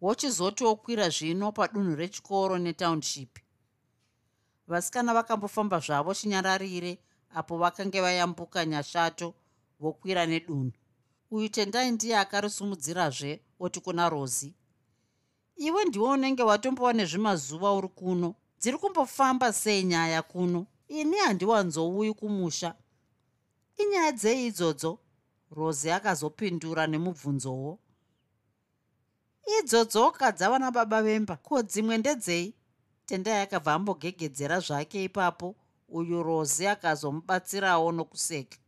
wochizoti 0.00 0.64
wokwira 0.64 1.08
zvino 1.08 1.52
padunhu 1.52 1.96
rechikoro 1.96 2.58
netownship 2.58 3.38
vasikana 4.68 5.14
vakambofamba 5.14 5.78
zvavo 5.78 6.14
chinyararire 6.14 6.98
apo 7.34 7.58
vakange 7.58 8.00
vayambuka 8.00 8.66
nyashato 8.66 9.34
vokwira 9.80 10.26
nedunhu. 10.26 10.72
Uyu 11.30 11.48
tendai 11.48 11.90
ndiye 11.90 12.18
akarisumudzirazve 12.18 13.40
oti 13.60 13.80
kuna 13.80 14.08
rozi 14.08 14.54
iwe 15.56 15.84
ndiwe 15.84 16.08
unenge 16.08 16.42
watombova 16.42 16.92
nezvimazuva 16.92 17.72
uri 17.72 17.88
kuno. 17.88 18.34
Dziri 18.60 18.78
kumbofamba 18.78 19.52
sei 19.52 19.84
nyaya 19.84 20.22
kuno? 20.22 20.66
Ini 20.88 21.16
handiwanzouyi 21.16 22.14
kumusha. 22.14 22.74
Inyaya 23.76 24.12
dzei 24.12 24.46
idzodzo? 24.46 24.98
Rozi 25.50 25.90
akazopindura 25.90 26.86
nemubvunzowo. 26.86 27.78
Idzodzoka 29.58 30.32
dzavana 30.32 30.70
baba 30.70 31.02
vemba. 31.02 31.36
Ko 31.36 31.62
dzimwe 31.62 31.98
ndedzei? 31.98 32.54
Tendai 33.06 33.40
akabva 33.42 33.72
ambogegedzera 33.74 34.60
zvake 34.60 35.04
ipapo. 35.04 35.54
Uyu 35.88 36.22
rozi 36.22 36.66
akazomubatsirawo 36.66 37.92
nokuseka 37.92 38.58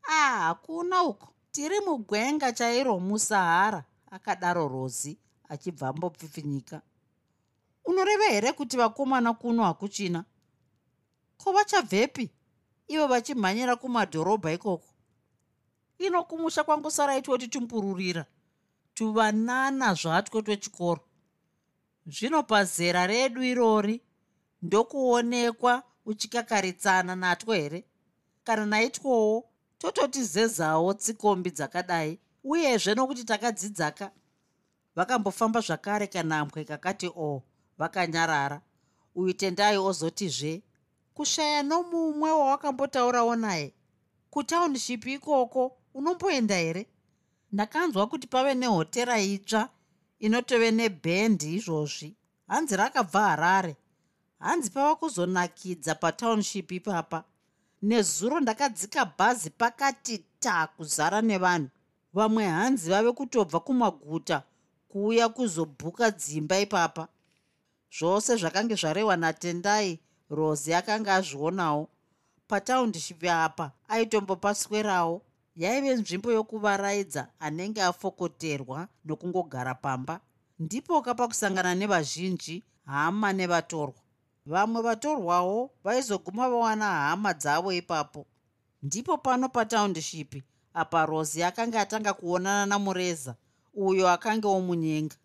hakuna 0.00 1.02
uko. 1.02 1.28
Tiri 1.52 1.80
mugwenga 1.80 2.52
chairo 2.52 3.00
musahara 3.00 3.84
akadaro 4.10 4.68
rozi 4.68 5.18
achibva 5.48 5.88
ambopfipfinyika 5.88 6.82
unoreva 7.90 8.24
here 8.24 8.52
kuti 8.52 8.76
vakomana 8.76 9.32
kuno 9.34 9.64
hakuchina? 9.64 10.24
Ko 11.38 11.52
vachabvepi? 11.52 12.30
Ivo 12.88 13.06
vachimhanyira 13.06 13.76
kumadhorobha 13.76 14.52
ikoko. 14.52 14.88
Ino 15.98 16.24
kumusha 16.24 16.64
kwangosara 16.64 17.16
itoti 17.16 17.48
timpururira. 17.48 18.26
Tuvanana 18.94 19.94
zvatwo 19.94 20.42
twechikoro. 20.42 21.00
Zvino 22.06 22.42
pazera 22.42 23.06
redu 23.06 23.42
irori 23.42 24.00
ndokuonekwa 24.62 25.82
uchikakaritsana 26.06 27.16
natwo 27.16 27.54
here? 27.54 27.84
Kana 28.44 28.66
naitwowo 28.66 29.49
tototizezawo 29.80 30.94
tsikombi 30.94 31.50
dzakadai 31.50 32.18
uyezve 32.44 32.94
nokuti 32.94 33.24
takadzidzaka 33.24 34.10
vakambofamba 34.96 35.60
zvakare 35.60 36.06
kanhambwe 36.06 36.64
kakati 36.64 37.06
o 37.06 37.12
oh, 37.16 37.42
vakanyarara. 37.78 38.60
Uyu 39.14 39.32
tendai 39.32 39.76
ozotizve 39.76 40.62
kushaya 41.14 41.62
nomumwe 41.62 42.30
wawakambotaurawo 42.30 43.36
naye 43.36 43.74
kutaundship 44.30 45.06
ikoko 45.06 45.76
unomboenda 45.94 46.54
here? 46.54 46.86
Ndakanzwa 47.52 48.06
kuti 48.06 48.26
pave 48.26 48.54
nehotera 48.54 49.20
itsva 49.20 49.68
inotove 50.18 50.70
nebhendi 50.70 51.54
izvozvi. 51.54 52.16
Hanzi 52.48 52.76
rakabva 52.76 53.20
harare. 53.20 53.76
Hanzi 54.38 54.70
pava 54.70 54.96
kuzonakidza 54.96 55.94
patownship 55.94 56.72
ipapa 56.72 57.24
nezuro 57.82 58.40
ndakadzika 58.40 59.04
bhazi 59.04 59.50
pakati 59.50 60.24
ta 60.40 60.66
kuzara 60.66 61.22
nevanhu. 61.22 61.68
Vamwe 62.12 62.44
hanzi 62.44 62.90
vave 62.90 63.12
kutobva 63.12 63.60
kumaguta 63.60 64.42
kuuya 64.88 65.28
kuzobhuka 65.28 66.10
dzimba 66.10 66.60
ipapa. 66.60 67.08
Zvose 67.98 68.36
zvakange 68.36 68.74
zvarehwa 68.74 69.16
natendai 69.16 70.00
rosi 70.30 70.74
akanga 70.74 71.14
azvionawo. 71.14 71.88
Pataundship 72.48 73.24
apa 73.24 73.72
aitombopaswerawo 73.88 75.22
yaive 75.56 75.94
nzvimbo 75.94 76.32
yokuvaraidza 76.32 77.28
anenge 77.40 77.82
afokoterwa 77.82 78.88
nokungogara 79.04 79.74
pamba. 79.74 80.20
Ndipoka 80.58 81.14
pakusangana 81.14 81.74
nevazhinji 81.74 82.64
hama 82.86 83.32
nevatorwa 83.32 84.00
vamwe 84.46 84.82
vatorwawo 84.82 85.70
vaizoguma 85.84 86.48
vawana 86.50 86.84
hama 86.86 87.34
dzavo 87.34 87.72
ipapo. 87.72 88.26
Ndipo 88.82 89.18
pano 89.18 89.48
pataundship 89.48 90.42
apa 90.74 91.06
rosi 91.06 91.42
akanga 91.42 91.80
atanga 91.80 92.12
kuonana 92.12 92.66
namureza 92.66 93.36
uyo 93.74 94.08
akanga 94.08 94.48
womunyenga 94.48 95.16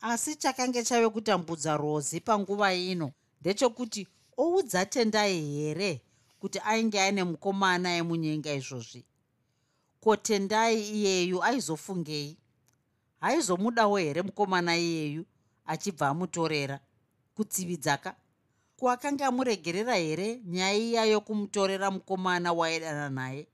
asi 0.00 0.36
chakange 0.36 0.82
chave 0.84 1.08
kutambudza 1.08 1.76
rosi 1.76 2.20
panguva 2.20 2.74
ino 2.74 3.12
ndechekuti 3.40 4.06
oudza 4.38 4.86
tendai 4.86 5.40
here 5.54 6.00
kuti 6.40 6.58
ainge 6.64 7.00
aine 7.00 7.24
mukomana 7.24 7.96
emunyenga 7.96 8.52
izvozvi? 8.54 9.04
Ko 10.00 10.16
tendai 10.16 10.80
iyeyu 10.90 11.42
aizofungei? 11.42 12.36
Haizomudawo 13.20 13.96
here 13.98 14.22
mukomana 14.22 14.76
iyeyu 14.76 15.24
achibva 15.66 16.08
amutorera? 16.08 16.80
Kutsividzaka 17.34 18.14
kuakanga 18.76 19.26
amuregerera 19.26 19.94
here? 19.94 20.40
Nyaya 20.44 20.74
iya 20.78 21.04
yokumutorera 21.04 21.90
mukomana 21.90 22.52
waidana 22.52 23.10
naye? 23.10 23.46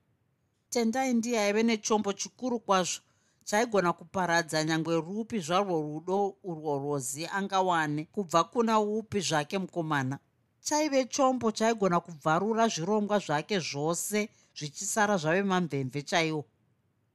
Tendai 0.69 1.13
ndiye 1.13 1.39
aive 1.39 1.63
nechombo 1.63 2.13
chikuru 2.13 2.59
kwazvo. 2.59 3.01
Chaigona 3.43 3.93
kuparadza 3.93 4.63
nyangwe 4.63 4.95
rupi 4.95 5.39
zvarwo 5.39 5.81
rudo 5.81 6.35
urwo 6.43 6.79
rozi 6.79 7.27
angawane 7.27 8.03
kubva 8.05 8.43
kuna 8.43 8.79
upi 8.79 9.19
zvake 9.19 9.57
mukomana? 9.57 10.19
Chaive 10.61 11.05
chombo 11.05 11.51
chaigona 11.51 11.99
kubvarura 11.99 12.67
zvirongwa 12.67 13.19
zvake 13.19 13.59
zvose 13.59 14.29
zvichisara 14.57 15.17
zvave 15.17 15.43
mamvemve 15.43 16.01
chaiwo. 16.01 16.45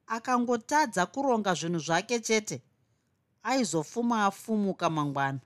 Akangotadza 0.07 1.07
kuronga 1.07 1.55
zvinhu 1.55 1.79
zvake 1.79 2.21
chete? 2.21 2.63
Aizofuma 3.43 4.27
afumuka 4.27 4.91
mangwana 4.91 5.41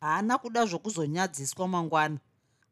haana 0.00 0.38
kuda 0.38 0.66
zvokuzonyadziswa 0.66 1.68
mangwana. 1.68 2.18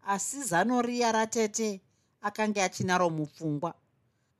Asi 0.06 0.42
zano 0.42 0.82
riya 0.82 1.12
ratete 1.12 1.80
akanga 2.22 2.64
achinaro 2.64 3.10
mupfungwa. 3.10 3.74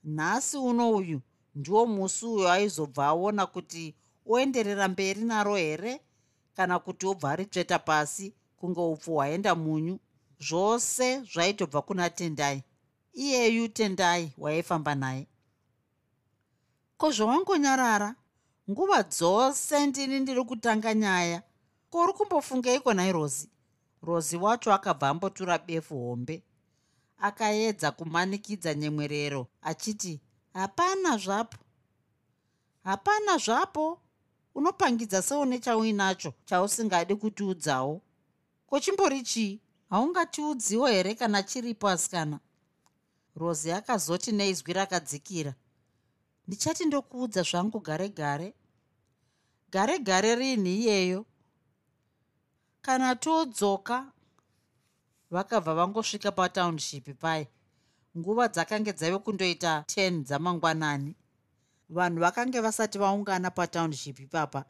Nhasi 0.05 0.57
uno 0.57 0.91
uyu 0.91 1.21
ndiwo 1.55 1.87
musi 1.87 2.27
uyo 2.27 2.53
aizobva 2.53 3.07
aona 3.07 3.47
kuti 3.47 3.95
oenderera 4.27 4.89
mberi 4.89 5.21
naro 5.21 5.57
here 5.57 6.01
kana 6.57 6.79
kuti 6.79 7.07
obva 7.07 7.31
aritsveta 7.31 7.79
pasi 7.79 8.35
kunge 8.57 8.81
upfu 8.81 9.15
hwaenda 9.15 9.55
munyu. 9.55 9.99
Zvose 10.41 11.21
zvaitobva 11.23 11.83
kuna 11.83 12.11
tendai. 12.11 12.63
Iyeyu 13.13 13.69
tendai 13.69 14.33
waifamba 14.39 14.95
naye. 14.95 15.27
Ko 16.97 17.11
zvawangonyarara? 17.11 18.15
Nguva 18.71 19.03
dzose 19.03 19.87
ndini 19.87 20.21
ndiri 20.21 20.45
kutanga 20.45 20.95
nyaya 20.95 21.43
ko 21.91 22.03
uri 22.05 22.13
kumbofungeiko 22.13 22.95
nai 22.95 23.13
rozi 23.13 23.49
rozi 24.03 24.37
wacho 24.37 24.73
akabva 24.73 25.09
ambotura 25.09 25.59
befu 25.59 25.95
hombe 25.99 26.43
akaedza 27.19 27.91
kumanikidza 27.91 28.75
nyemwerero 28.75 29.47
achiti 29.63 30.21
hapana 30.53 31.17
zvapo. 31.19 31.57
Hapana 32.85 33.39
zvapo. 33.39 34.01
Unopangidza 34.55 35.23
seune 35.23 35.59
chauinacho 35.59 36.33
chausingadi 36.45 37.15
kutiudzawo. 37.17 38.01
Ko 38.67 38.81
chimbori 38.81 39.23
chii? 39.23 39.61
Haungatiudziwo 39.91 40.87
here 40.87 41.15
kana 41.15 41.43
chiripo 41.43 41.89
asikana? 41.89 42.41
Rozi 43.37 43.73
akazoti 43.73 44.33
neizwi 44.33 44.73
rakadzikira. 44.73 45.55
Ndichati 46.49 46.85
ndokuudza 46.85 47.43
zvangu 47.43 47.81
gare 47.81 48.09
gare. 48.09 48.55
Gare 49.71 49.99
gare 49.99 50.35
rini 50.35 50.75
iyeyo 50.77 51.27
kana 52.87 53.17
todzoka 53.17 54.07
vakabva 55.31 55.75
vangosvika 55.75 56.31
patownship 56.33 57.19
pai 57.19 57.49
nguva 58.19 58.49
dzakange 58.49 58.93
dzave 58.93 59.19
kundoita 59.19 59.85
10 59.87 60.23
dzamangwanani 60.23 61.15
vanhu 61.89 62.21
vakange 62.21 62.61
vasati 62.61 62.99
vaungana 62.99 63.51
patownship 63.51 64.21
ipapa 64.21 64.65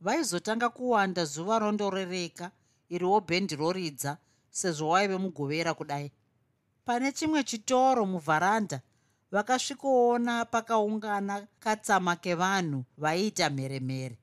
vaizotanga 0.00 0.68
kuwanda 0.68 1.24
zuva 1.24 1.58
rondorereka 1.58 2.50
iriwo 2.88 3.20
bhendi 3.20 3.56
roridza 3.56 4.16
sezvo 4.50 4.88
waive 4.88 5.16
mugovera 5.16 5.74
kudai. 5.74 6.12
Pane 6.84 7.12
chimwe 7.12 7.44
chitoro 7.44 8.06
muvharanda 8.06 8.80
vakasvikoona 9.30 10.44
pakaungana 10.44 11.46
katsama 11.60 12.16
kevanhu 12.16 12.84
vaiita 12.98 13.50
mheremhere 13.50 14.18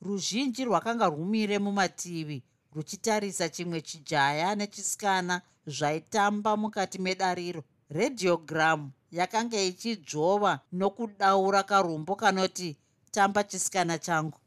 ruzhinji 0.00 0.64
rwakanga 0.64 1.06
rwumire 1.06 1.58
mumativi 1.58 2.42
ruchitarisa 2.74 3.48
chimwe 3.48 3.80
chijaya 3.80 4.54
nechisikana 4.54 5.42
zvaitamba 5.66 6.56
mukati 6.56 6.98
medariro. 6.98 7.64
Redhiogramu 7.90 8.90
yakanga 9.10 9.60
ichidzvova 9.60 10.60
nokudaura 10.72 11.62
karumbo 11.62 12.16
kanoti 12.16 12.76
tamba 13.10 13.44
chisikana 13.44 13.98
changu. 13.98 14.38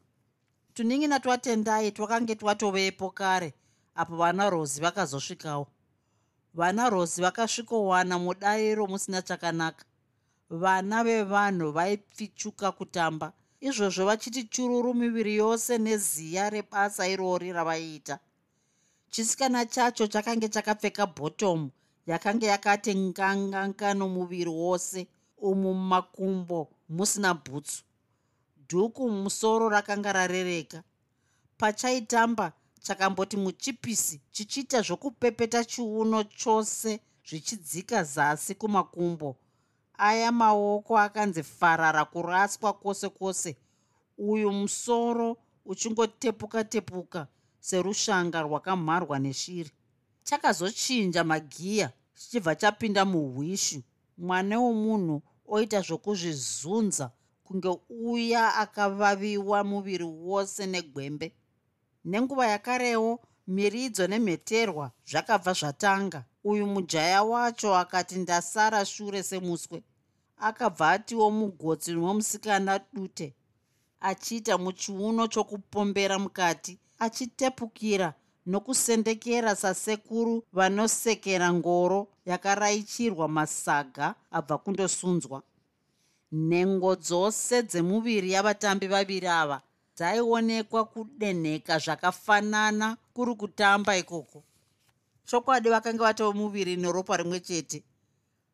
Tunin'ina 0.74 1.20
twatendai 1.20 1.92
twakange 1.92 2.36
twatovepo 2.36 3.10
kare 3.10 3.54
apo 3.96 4.16
vana 4.16 4.50
rozi 4.50 4.82
vakazosvikawo. 4.82 5.68
Vana 6.54 6.90
rozi 6.90 7.22
vakasvikowana 7.22 8.20
mudariro 8.20 8.88
musina 8.88 9.22
chakanaka. 9.22 9.86
Vana 10.50 11.04
vevanhu 11.04 11.72
vaipfichuka 11.72 12.72
kutamba 12.72 13.34
izvozvo 13.68 14.06
vachiti 14.06 14.44
chururu 14.54 14.94
miviri 14.94 15.36
yose 15.36 15.78
neziya 15.78 16.50
rebasa 16.50 17.04
irori 17.14 17.50
ravaiita 17.58 18.16
chisikana 19.12 19.66
chacho 19.66 20.08
chakange 20.08 20.48
chakapfeka 20.50 21.06
bhotomu 21.06 21.70
yakanga 22.08 22.48
yakati 22.48 22.96
nganganga 22.96 23.94
nomuviri 23.94 24.50
wose 24.50 25.08
umu 25.38 25.74
mumakumbo 25.74 26.70
musina 26.90 27.34
bhutsu. 27.34 27.84
Dhuku 28.70 29.10
mumusoro 29.10 29.70
rakanga 29.70 30.14
rarereka. 30.14 30.84
Pachaitamba 31.58 32.54
chakamboti 32.82 33.38
muchipisi 33.38 34.22
chichiita 34.32 34.82
zvokupepeta 34.82 35.64
chiuno 35.64 36.24
chose 36.24 37.00
zvichidzika 37.28 38.04
zasi 38.04 38.56
kumakumbo 38.56 39.36
aya 40.02 40.32
maoko 40.32 40.98
akanzi 40.98 41.44
farara 41.44 42.06
kuraswa 42.06 42.74
kwose 42.74 43.10
kwose. 43.10 43.58
Uyu 44.18 44.52
musoro 44.52 45.38
uchingotepuka 45.66 46.64
tepuka 46.64 47.28
serushanga 47.60 48.42
rwakamharwa 48.42 49.20
neshiri. 49.20 49.72
Chakazochinja 50.24 51.24
magiya 51.24 51.92
chichibva 52.16 52.56
chapinda 52.56 53.06
muhwishu 53.06 53.82
mwana 54.18 54.60
womunhu 54.60 55.22
oita 55.48 55.82
zvokuzvizunza 55.82 57.12
kunge 57.44 57.72
uya 57.90 58.56
akavaviwa 58.56 59.64
muviri 59.64 60.04
wose 60.04 60.66
negwembe. 60.66 61.34
Nenguva 62.06 62.48
yakarewo 62.48 63.20
miridzo 63.48 64.08
nemheterwa 64.08 64.92
zvakabva 65.06 65.54
zvatanga. 65.54 66.24
Uyu 66.44 66.66
mujaya 66.68 67.24
wacho 67.24 67.76
akati 67.76 68.16
ndasara 68.16 68.86
shure 68.86 69.24
semuswe 69.24 69.84
akabva 70.48 70.92
atiwo 70.96 71.28
mugotsi 71.32 71.92
nomusikana 71.94 72.74
dute 72.94 73.28
achiita 74.10 74.58
muchiuno 74.58 75.28
chokupombera 75.34 76.20
mukati 76.20 76.74
achitepukira 77.00 78.14
nokusendekera 78.46 79.56
sasekuru 79.56 80.44
vanosekera 80.54 81.54
ngoro 81.54 82.08
yakaraichirwa 82.26 83.28
masaga 83.28 84.16
abva 84.32 84.58
kundosunzwa. 84.58 85.44
Nhengo 86.32 86.96
dzose 86.96 87.64
dzemuviri 87.64 88.32
yavatambi 88.32 88.88
vaviri 88.88 89.28
ava 89.28 89.62
dzaionekwa 89.98 90.86
kudenheka 90.86 91.78
zvakafanana 91.80 92.98
kuri 93.14 93.36
kutamba 93.36 93.98
ikoko. 93.98 94.44
Chokwadi 95.26 95.70
vakanga 95.70 96.04
vatova 96.04 96.38
muviri 96.38 96.76
neropa 96.78 97.18
rimwe 97.18 97.40
chete 97.40 97.84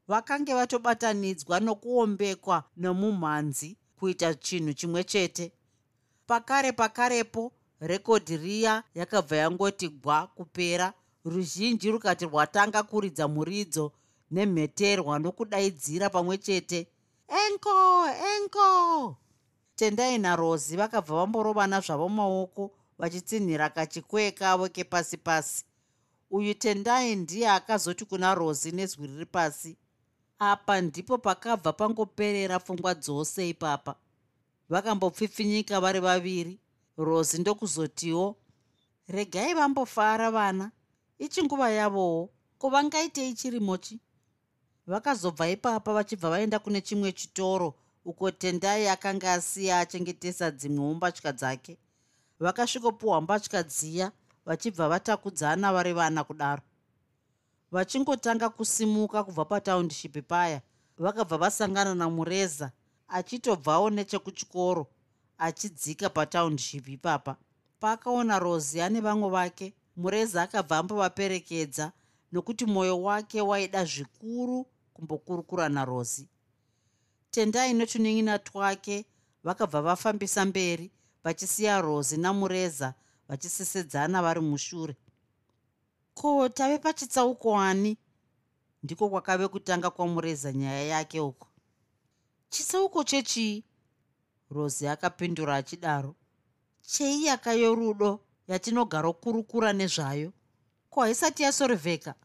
vakange 0.07 0.53
vatobatanidzwa 0.53 1.59
nokuombekwa 1.59 2.63
nomumhanzi 2.77 3.77
kuita 3.99 4.33
chinhu 4.33 4.73
chimwe 4.73 5.03
chete. 5.03 5.51
Pakare 6.27 6.71
pakarepo 6.71 7.51
rekodhi 7.79 8.37
riya 8.37 8.83
yakabva 8.95 9.35
yangoti 9.37 9.89
gwa 9.89 10.27
kupera 10.27 10.93
ruzhinji 11.25 11.91
rukati 11.91 12.25
rwatanga 12.25 12.83
kuridza 12.83 13.27
muridzo 13.27 13.91
nemheterwa 14.31 15.19
nokudaidzira 15.19 16.09
pamwe 16.09 16.37
chete. 16.37 16.87
Enko 17.27 18.05
enko! 18.35 19.17
Tendai 19.75 20.17
narozi 20.17 20.77
vakabva 20.77 21.15
vamborovana 21.15 21.79
zvavo 21.81 22.09
maoko 22.09 22.71
vachitsinhira 22.99 23.69
kachikwe 23.69 24.31
kavo 24.31 24.69
kepasi 24.69 25.17
pasi. 25.17 25.65
Uyu 26.31 26.53
tendai 26.53 27.15
ndiye 27.15 27.49
akazoti 27.49 28.05
kuna 28.05 28.35
rozi 28.35 28.71
nezwi 28.71 29.07
riri 29.07 29.25
pasi 29.25 29.77
apa 30.39 30.81
ndipo 30.81 31.17
pakabva 31.17 31.73
pangoperera 31.73 32.59
pfungwa 32.59 32.93
dzose 32.93 33.49
ipapa. 33.49 33.95
Vakambopfipfinyika 34.69 35.81
vari 35.81 35.99
vaviri 35.99 36.59
rozi 36.97 37.37
ndokuzotiwo. 37.37 38.35
Regai 39.07 39.53
vambofara 39.53 40.31
vana 40.31 40.71
ichinguva 41.19 41.69
yavowo 41.69 42.29
kuvangaitei 42.59 43.33
chirimochi 43.33 43.99
vakazobva 44.87 45.49
ipapa 45.49 45.93
vachibva 45.93 46.29
vaenda 46.29 46.59
kune 46.59 46.81
chimwe 46.81 47.11
chitoro 47.11 47.73
uko 48.05 48.31
tendai 48.31 48.87
akanga 48.87 49.33
asiya 49.33 49.79
achengetesa 49.79 50.51
dzimwewo 50.51 50.93
mbatya 50.93 51.31
dzake. 51.31 51.77
Vakasvikopiwa 52.39 53.21
mbatya 53.21 53.63
dziya 53.63 54.11
vachibva 54.45 54.89
vatakudzana 54.89 55.73
vari 55.73 55.93
vana 55.93 56.23
kudaro 56.23 56.61
vachingotanga 57.71 58.49
kusimuka 58.49 59.23
kubva 59.23 59.45
pataundishipi 59.45 60.21
paya 60.21 60.61
vakabva 60.97 61.37
vasangana 61.37 61.95
namureza 61.95 62.71
achitobvawo 63.07 63.89
nechekuchikoro 63.89 64.87
achidzika 65.37 66.09
pataundishipi 66.09 66.93
ipapa. 66.93 67.35
Paakaona 67.79 68.39
rozi 68.39 68.81
ane 68.81 68.99
vamwe 69.01 69.29
vake 69.29 69.73
mureza 69.97 70.41
akabva 70.43 70.77
ambovaperekedza 70.77 71.91
nokuti 72.31 72.65
mwoyo 72.65 73.01
wake 73.01 73.41
waida 73.41 73.85
zvikuru 73.85 74.65
kumbokurukura 74.93 75.69
narozi 75.69 76.27
tendai 77.31 77.73
notunin'ina 77.73 78.39
twake 78.39 79.05
vakabva 79.43 79.81
vafambisa 79.81 80.45
mberi 80.45 80.91
vachisiya 81.23 81.81
rozi 81.81 82.17
namureza 82.17 82.93
vachisesedzana 83.29 84.21
vari 84.21 84.41
mushure 84.41 84.95
ko 86.17 86.49
tave 86.49 86.77
pachitsauko 86.79 87.57
ani 87.59 87.97
ndiko 88.83 89.09
kwakave 89.09 89.47
kutanga 89.47 89.89
kwamureza 89.89 90.53
nyaya 90.53 90.83
yake 90.83 91.19
uko 91.19 91.47
chitsauko 92.49 93.03
chechii 93.03 93.63
rozi 94.49 94.87
akapindura 94.87 95.55
achidaro. 95.55 96.15
Cheiyaka 96.81 97.53
yorudo 97.53 98.19
yatinogara 98.47 99.13
kurukura 99.13 99.73
nezvayo? 99.73 100.33
Ko 100.89 101.01
haisati 101.01 101.43
yasorevheka 101.43 102.15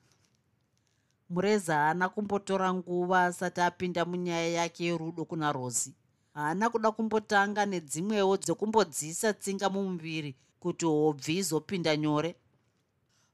mureza 1.30 1.74
haana 1.74 2.08
kumbotora 2.08 2.74
nguva 2.74 3.24
asati 3.24 3.60
apinda 3.60 4.04
munyaya 4.04 4.48
yake 4.48 4.84
yorudo 4.86 5.24
kuna 5.24 5.52
rozi. 5.52 5.94
Haana 6.34 6.70
kuda 6.70 6.90
kumbotanga 6.92 7.66
nedzimwewo 7.66 8.36
dzekumbodzisa 8.36 9.32
tsinga 9.32 9.70
mumuviri 9.70 10.36
kuti 10.60 10.84
hobvi 10.86 11.36
izopinda 11.38 11.96
nyore 11.96 12.36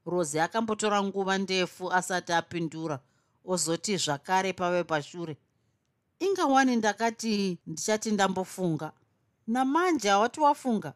rozi 0.09 0.39
akambotora 0.39 1.03
nguva 1.03 1.37
ndefu 1.37 1.93
asati 1.93 2.33
apindura 2.33 2.99
ozoti 3.45 3.97
zvakare 3.97 4.53
pave 4.53 4.83
pashure. 4.83 5.37
Ingawani 6.19 6.75
ndakati 6.75 7.57
ndichati 7.67 8.11
ndambofunga. 8.11 8.91
Namanje 9.47 10.09
hawati 10.09 10.39
wafunga? 10.39 10.93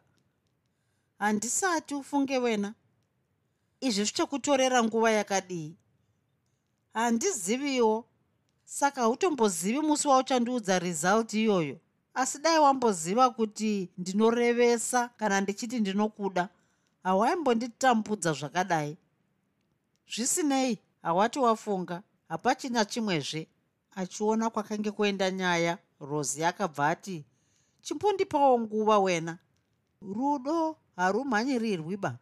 Handisati 1.18 1.94
ufunge 1.94 2.38
wena. 2.38 2.74
Izvi 3.80 4.04
zvichakutorera 4.04 4.84
nguva 4.84 5.10
yakadii? 5.10 5.76
Handiziviwo. 6.94 8.04
Saka 8.64 9.00
hautombozivi 9.00 9.80
musi 9.80 10.08
wauchandiudza 10.08 10.78
result 10.78 11.34
iyoyo? 11.34 11.78
Asi 12.14 12.38
dai 12.38 12.58
wamboziva 12.58 13.30
kuti 13.30 13.90
ndinorevesa 13.98 15.08
kana 15.08 15.40
ndichiti 15.40 15.80
ndinokuda? 15.80 16.48
Hawaimbonditambudza 17.02 18.32
zvakadai 18.32 18.96
zvisinei 20.08 20.78
hawati 21.02 21.38
wafunga 21.38 22.02
hapachina 22.28 22.84
chimwezve. 22.84 23.48
Achiona 23.96 24.50
kwakange 24.50 24.90
kuenda 24.90 25.30
nyaya 25.30 25.78
rosi 26.00 26.44
akabva 26.44 26.88
ati 26.88 27.24
chimbondipawo 27.82 28.58
nguva 28.60 28.98
wena. 28.98 29.38
Rudo 30.02 30.76
harumhanyirirwiba 30.96 32.18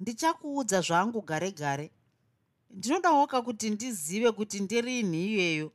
ndichakuudza 0.00 0.80
zvangu 0.80 1.22
gare 1.22 1.52
gare. 1.52 1.90
Ndinodawoka 2.70 3.42
kuti 3.42 3.70
ndizive 3.70 4.32
kuti 4.32 4.60
ndirini 4.60 5.26
iyeyo. 5.26 5.72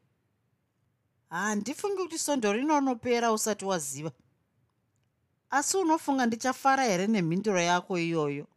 Handifungi 1.30 1.98
kuti 2.02 2.18
sondo 2.20 2.54
rinonopera 2.54 3.32
usati 3.34 3.66
waziva. 3.66 4.12
Asi 5.50 5.78
unofunga 5.78 6.26
ndichafara 6.26 6.84
here 6.84 7.08
nemhinduro 7.08 7.62
yako 7.62 7.98
iyoyo 7.98 8.48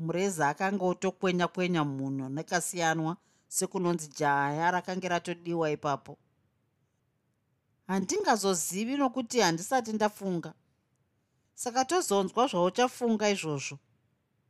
mureza 0.00 0.48
akanga 0.48 0.84
otokwenya 0.84 1.46
kwenya 1.48 1.84
munhu 1.84 2.28
nekasiyanwa 2.28 3.16
sekunonzi 3.48 4.08
jaya 4.18 4.70
rakange 4.70 5.08
ratodiwa 5.08 5.70
ipapo. 5.70 6.18
Handingazozivi 7.86 8.96
nokuti 8.96 9.40
handisati 9.40 9.92
ndafunga. 9.92 10.54
Saka 11.54 11.84
tozonzwa 11.84 12.46
zvauchafunga 12.46 13.30
izvozvo. 13.30 13.78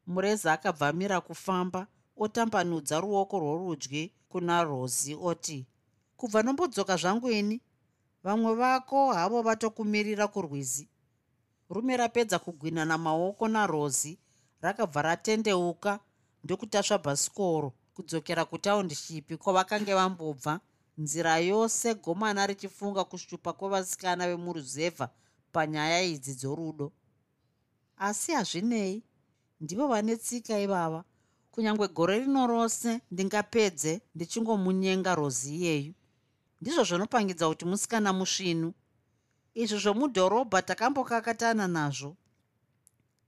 Mureza 0.06 0.52
akabvamira 0.52 1.20
kufamba 1.20 1.86
otambanudza 2.16 3.00
ruoko 3.00 3.38
rworudyi 3.38 4.12
kuna 4.28 4.64
rozi 4.64 5.14
oti 5.14 5.66
kubva 6.16 6.42
nombodzoka 6.42 6.96
zvangu 6.96 7.30
ini. 7.30 7.60
Vamwe 8.24 8.54
vako 8.54 9.12
havo 9.12 9.42
vatokumirira 9.42 10.28
kurwizi. 10.28 10.88
Rume 11.70 11.96
rapedza 11.96 12.38
kugwinana 12.38 12.98
maoko 12.98 13.48
narozi 13.48 14.18
rakabva 14.62 15.02
ratendeuka 15.02 16.00
ndokutasva 16.44 16.98
bhasikoro 16.98 17.72
kudzokera 17.94 18.44
kutaundishipi 18.44 19.36
kwavakange 19.36 19.94
vambobva. 19.94 20.60
Nzira 20.98 21.38
yose 21.38 21.94
gomana 21.94 22.46
richifunga 22.46 23.04
kushupa 23.04 23.52
kwevasikana 23.52 24.28
vemuruzevha 24.28 25.08
panyaya 25.52 26.02
idzi 26.02 26.34
dzorudo. 26.34 26.92
Asi 27.96 28.32
hazvinei 28.32 29.02
ndivo 29.60 29.88
vane 29.88 30.16
tsika 30.16 30.60
ivava. 30.60 31.04
Kunyange 31.52 31.88
gore 31.88 32.18
rino 32.18 32.46
rose 32.46 33.00
ndingapedze 33.10 34.00
ndichingomunyenga 34.14 35.14
rozi 35.14 35.56
iyeyu. 35.56 35.94
Ndizvo 36.60 36.84
zvinopangidza 36.84 37.48
kuti 37.48 37.64
musikana 37.64 38.12
musvinu. 38.12 38.72
Izvi 39.54 39.78
zvomudhorobha 39.78 40.62
takambokakatana 40.62 41.68
nazvo 41.68 42.16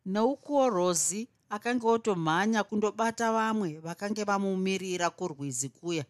neukuwo 0.05 0.71
rozi 0.71 1.29
akanga 1.49 1.87
otomhanya 1.87 2.65
kundobata 2.65 3.33
vamwe 3.33 3.79
vakange 3.79 4.25
vamumirira 4.25 5.11
kurwizi 5.11 5.69
kuya. 5.69 6.05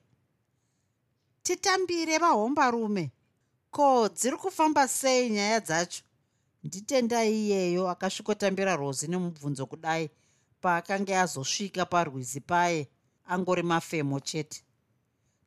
Titambire 1.42 2.18
vahombarume 2.18 3.10
ko 3.70 4.08
dziri 4.08 4.36
kufamba 4.36 4.88
sei 4.88 5.30
nyaya 5.30 5.60
dzacho? 5.60 6.02
Nditendai 6.64 7.32
iyeyo 7.34 7.88
akasvikotambira 7.90 8.76
rozi 8.76 9.08
nemubvunzo 9.08 9.66
kudai 9.66 10.10
paakanga 10.60 11.20
azosvika 11.22 11.86
parwizi 11.86 12.40
paye 12.40 12.88
angori 13.24 13.62
mafemo 13.62 14.20
chete. 14.20 14.62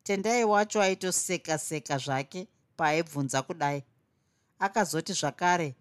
Tendai 0.04 0.43
wacho 0.43 0.82
aitoseka 0.82 1.58
seka 1.58 1.98
zvake 1.98 2.48
paaibvunza 2.78 3.41
kudai. 3.41 3.84
Akazoti 4.60 5.14
zvakare 5.14 5.76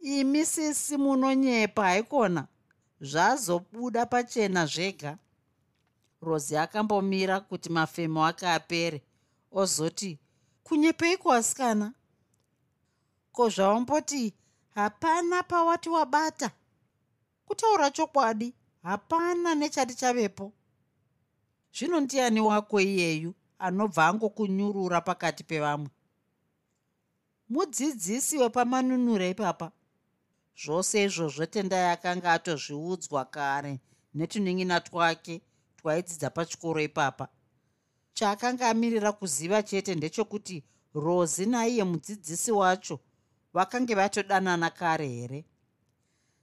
imi 0.00 0.46
sisi 0.46 0.96
munonyepa 0.96 1.82
haikona? 1.82 2.46
Zvazobuda 3.00 4.06
pachena 4.06 4.66
zvega. 4.66 5.18
Rozi 6.22 6.56
akambomira 6.56 7.40
kuti 7.40 7.68
mafemo 7.68 8.26
ake 8.26 8.48
apere 8.48 9.02
ozoti 9.52 10.18
kunyepeiko 10.64 11.32
asikana? 11.32 11.92
Ko 13.32 13.48
zvawamboti 13.48 14.34
hapana 14.74 15.42
pawati 15.42 15.88
wabata? 15.88 16.50
Kutaura 17.46 17.90
chokwadi 17.90 18.54
hapana 18.82 19.54
nechati 19.54 19.94
chavepo. 19.94 20.52
Zvino 21.78 22.00
ndiani 22.00 22.40
wako 22.40 22.80
iyeyu 22.80 23.34
anobva 23.58 24.06
angokunyurura 24.06 25.00
pakati 25.00 25.44
pevamwe? 25.44 25.90
Mudzidzisi 27.48 28.38
wepamanunura 28.38 29.28
ipapa 29.28 29.72
zvose 30.56 31.04
izvozvo 31.04 31.46
tendai 31.46 31.90
akanga 31.92 32.32
atozviudzwa 32.32 33.24
kare 33.24 33.80
netunin'ina 34.14 34.80
twake 34.80 35.40
twaidzidza 35.76 36.30
pachikoro 36.30 36.80
ipapa. 36.80 37.28
Chaakanga 38.14 38.68
amirira 38.70 39.12
kuziva 39.12 39.62
chete 39.62 39.94
ndechekuti 39.94 40.64
rozi 40.94 41.46
naiye 41.46 41.84
mudzidzisi 41.84 42.52
wacho 42.52 43.00
vakange 43.52 43.94
vatodanana 43.94 44.70
kare 44.70 45.08
here? 45.08 45.44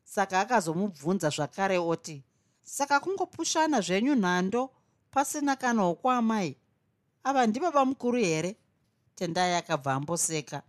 Saka 0.04 0.40
akazomubvunza 0.40 1.30
zvakare 1.30 1.78
oti 1.78 2.24
saka 2.62 3.00
kungopushana 3.00 3.82
zvenyu 3.82 4.16
nhando 4.16 4.70
pasina 5.12 5.56
kana 5.56 5.84
wokwaamai 5.84 6.58
ava 7.24 7.48
ndibaba 7.48 7.86
mukuru 7.86 8.18
here? 8.18 8.56
Tendai 9.16 9.56
akabva 9.56 9.94
amboseka 9.94 10.62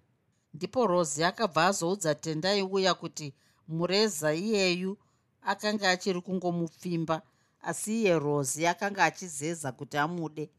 ndipo 0.54 0.86
rozi 0.86 1.24
akabva 1.24 1.66
azoudza 1.66 2.14
tendai 2.14 2.62
uya 2.62 2.94
kuti 2.94 3.34
mureza 3.68 4.34
iyeyu 4.34 4.98
akanga 5.42 5.90
achiri 5.90 6.20
kungomupfimba 6.20 7.22
asi 7.62 8.00
iye 8.00 8.18
rozi 8.18 8.66
akanga 8.66 9.04
achizeza 9.04 9.72
kuti 9.72 9.96
amude. 9.96 10.50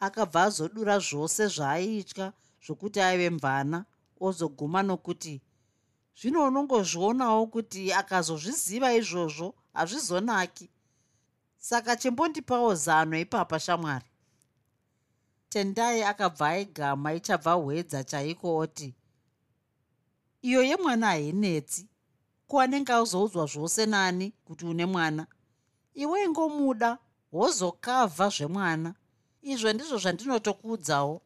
Akabva 0.00 0.42
azodura 0.42 0.98
zvose 0.98 1.46
zvaaitya 1.46 2.32
zvokuti 2.64 3.00
aive 3.00 3.30
mvana 3.30 3.84
ozoguma 4.20 4.82
nokuti 4.82 5.42
zvino 6.18 6.44
unongozvionawo 6.48 7.46
kuti 7.46 7.92
akazozviziva 7.92 8.92
izvozvo 9.00 9.54
hazvizonaki. 9.72 10.70
Saka 11.58 11.96
chimbondipawo 11.96 12.74
zano 12.74 13.18
ipapa 13.18 13.58
shamwari. 13.60 14.10
Tendai 15.48 16.02
akabva 16.02 16.48
aigama 16.48 17.14
ichabva 17.14 17.52
hwedza 17.52 18.04
chaiko 18.04 18.56
oti 18.56 18.94
iyo 20.42 20.62
yemwana 20.62 21.06
hainetsi 21.06 21.88
kuwanenge 22.48 22.92
azoudzwa 22.92 23.46
zvose 23.46 23.86
nani 23.86 24.32
kuti 24.44 24.66
une 24.66 24.86
mwana. 24.86 25.26
Iwe 25.94 26.24
ingomuda 26.24 26.98
wozokavha 27.32 28.28
zvemwana 28.28 28.94
izvo 29.42 29.72
ndizvo 29.72 29.98
zvandinotokuudzawo. 29.98 31.22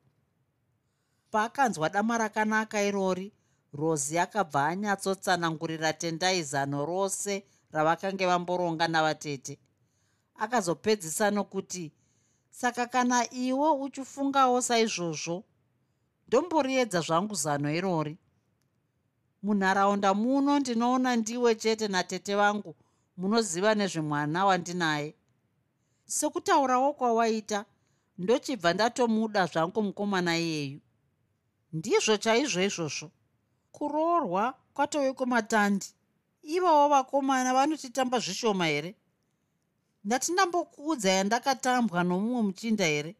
Paakanzwa 1.30 1.88
dama 1.88 2.18
rakanaka 2.18 2.82
irori 2.82 3.32
rozi 3.72 4.18
akabva 4.18 4.66
anyatsotsanangurira 4.66 5.92
tendai 5.92 6.42
zano 6.42 6.86
rose 6.86 7.44
ravakange 7.72 8.26
vamboronga 8.26 8.88
navatete. 8.88 9.58
Akazopedzisa 10.34 11.30
nokuti 11.30 11.92
saka 12.50 12.86
kana 12.86 13.18
iwe 13.34 13.70
uchifungawo 13.70 14.60
saizvozvo 14.60 15.44
ndomboriedza 16.28 17.00
zvangu 17.00 17.34
zano 17.34 17.70
irori 17.74 18.18
munharaunda 19.44 20.10
muno 20.14 20.52
ndinoona 20.58 21.10
ndiwe 21.16 21.50
chete 21.62 21.86
natete 21.88 22.32
vangu 22.40 22.72
munoziva 23.18 23.70
nezvemwana 23.78 24.38
wandinaye. 24.48 25.10
Sekutaurawo 26.16 26.88
kwawaita 26.98 27.58
ndochibva 28.18 28.70
ndatomuda 28.74 29.42
zvangu 29.52 29.80
mukomana 29.86 30.32
iyeyu. 30.44 30.80
Ndizvo 31.76 32.16
chaizvo 32.24 32.60
izvozvo. 32.68 33.08
Kuroorwa 33.74 34.44
kwatove 34.74 35.12
kwematandi 35.18 35.86
ivawo 36.54 36.88
vakomana 36.92 37.54
vanotitamba 37.56 38.18
zvishoma 38.24 38.66
here? 38.66 38.90
Ndatindambokuudza 40.04 41.10
yandakatambwa 41.18 42.00
nomumwe 42.04 42.42
muchinda 42.46 42.86
here? 42.86 43.12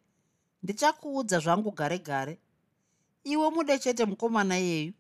Ndichakuudza 0.62 1.39
zvangu 1.45 1.70
gare 1.79 1.99
gare. 1.99 2.35
Iwe 3.25 3.47
mude 3.51 3.79
chete 3.79 4.05
mukomana 4.05 4.59
iyeyu 4.59 4.93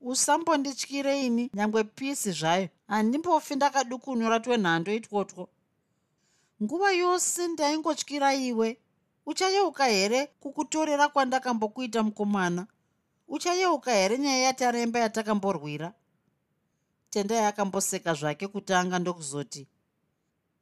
usambondityire 0.00 1.26
ini 1.26 1.50
nyangwe 1.54 1.84
pisi 1.84 2.32
zvayo 2.32 2.68
handimbofi 2.88 3.54
ndakadukunyura 3.56 4.40
twenhando 4.40 4.92
itwotwo. 4.94 5.48
Nguva 6.62 6.92
yose 6.92 7.48
ndaingotyira 7.48 8.34
iwe 8.34 8.78
uchayeuka 9.26 9.84
here 9.86 10.26
kukutorera 10.26 11.08
kwandakambokuita 11.08 12.02
mukomana 12.02 12.66
uchayeuka 13.28 13.92
here 13.92 14.18
nyaya 14.18 14.42
yataremba 14.42 14.98
yatakamborwira 14.98 15.92
tendai 17.10 17.44
akamboseka 17.44 18.14
zvake 18.14 18.46
kutanga 18.48 18.98
ndokuzoti 18.98 19.66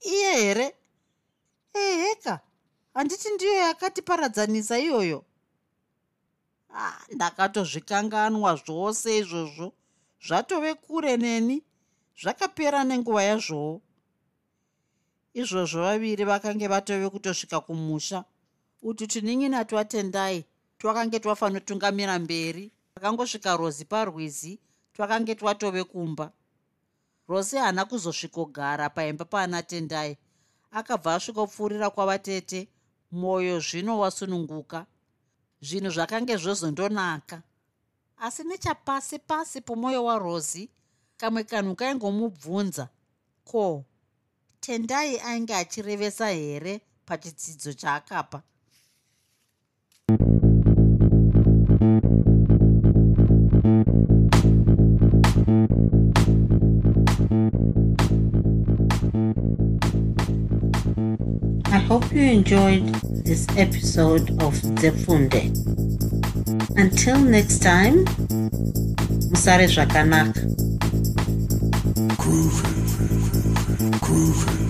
iye 0.00 0.32
here? 0.34 0.74
Eheka 1.74 2.40
handiti 2.94 3.28
ndiyo 3.34 3.52
yakatiparadzanisa 3.52 4.78
iyoyo 4.78 5.24
ah, 6.84 7.00
ndakatozvikanganwa 7.14 8.56
zvose 8.56 9.18
izvozvo. 9.18 9.72
Zvatove 10.26 10.74
kure 10.74 11.16
neni? 11.16 11.56
Zvakapera 12.20 12.84
nenguva 12.84 13.22
yazvowo 13.22 13.80
izvozvo 15.36 15.80
vaviri 15.82 16.24
vakange 16.24 16.68
vatove 16.68 17.10
kutosvika 17.10 17.60
kumusha. 17.60 18.24
Uti 18.82 19.06
tunin'ina 19.06 19.64
twatendai 19.64 20.44
twakange 20.78 21.18
twafanotungamira 21.20 22.18
mberi. 22.18 22.72
Akangosvika 22.96 23.56
rozi 23.56 23.84
parwizi 23.84 24.60
twakange 24.94 25.34
twatove 25.34 25.84
kumba. 25.84 26.32
Rose 27.28 27.58
haana 27.58 27.84
kuzosvikogara 27.84 28.90
paimba 28.90 29.24
paana 29.24 29.62
tendai. 29.62 30.16
Akabva 30.70 31.14
asvikopfuurira 31.14 31.90
kwavatete 31.90 32.68
mwoyo 33.10 33.60
zvino 33.60 33.98
wasununguka 33.98 34.86
zvinhu 35.62 35.90
zvakange 35.90 36.36
zvozondonaka. 36.36 37.42
Asi 38.18 38.44
nechapasi 38.44 39.18
pasi 39.18 39.60
pomwoyo 39.60 40.04
warosi 40.04 40.70
kamwe 41.16 41.44
kanhu 41.44 41.74
kaingomubvunza 41.74 42.88
ko 43.44 43.84
tendai 44.60 45.18
ainge 45.20 45.54
achirevesa 45.54 46.28
here 46.28 46.80
pachidzidzo 47.06 47.72
chaakapa? 47.72 48.42
I 61.68 61.78
hope 61.88 62.12
you 62.12 62.22
enjoyed 62.22 63.15
this 63.26 63.46
episode 63.58 64.30
of 64.40 64.54
Zefunde. 64.78 65.50
Until 66.76 67.18
next 67.18 67.58
time, 67.58 68.04
Musare 69.30 69.66
Zvakanaka. 69.66 70.40
Groovy. 72.22 72.70
Groovy. 73.98 74.65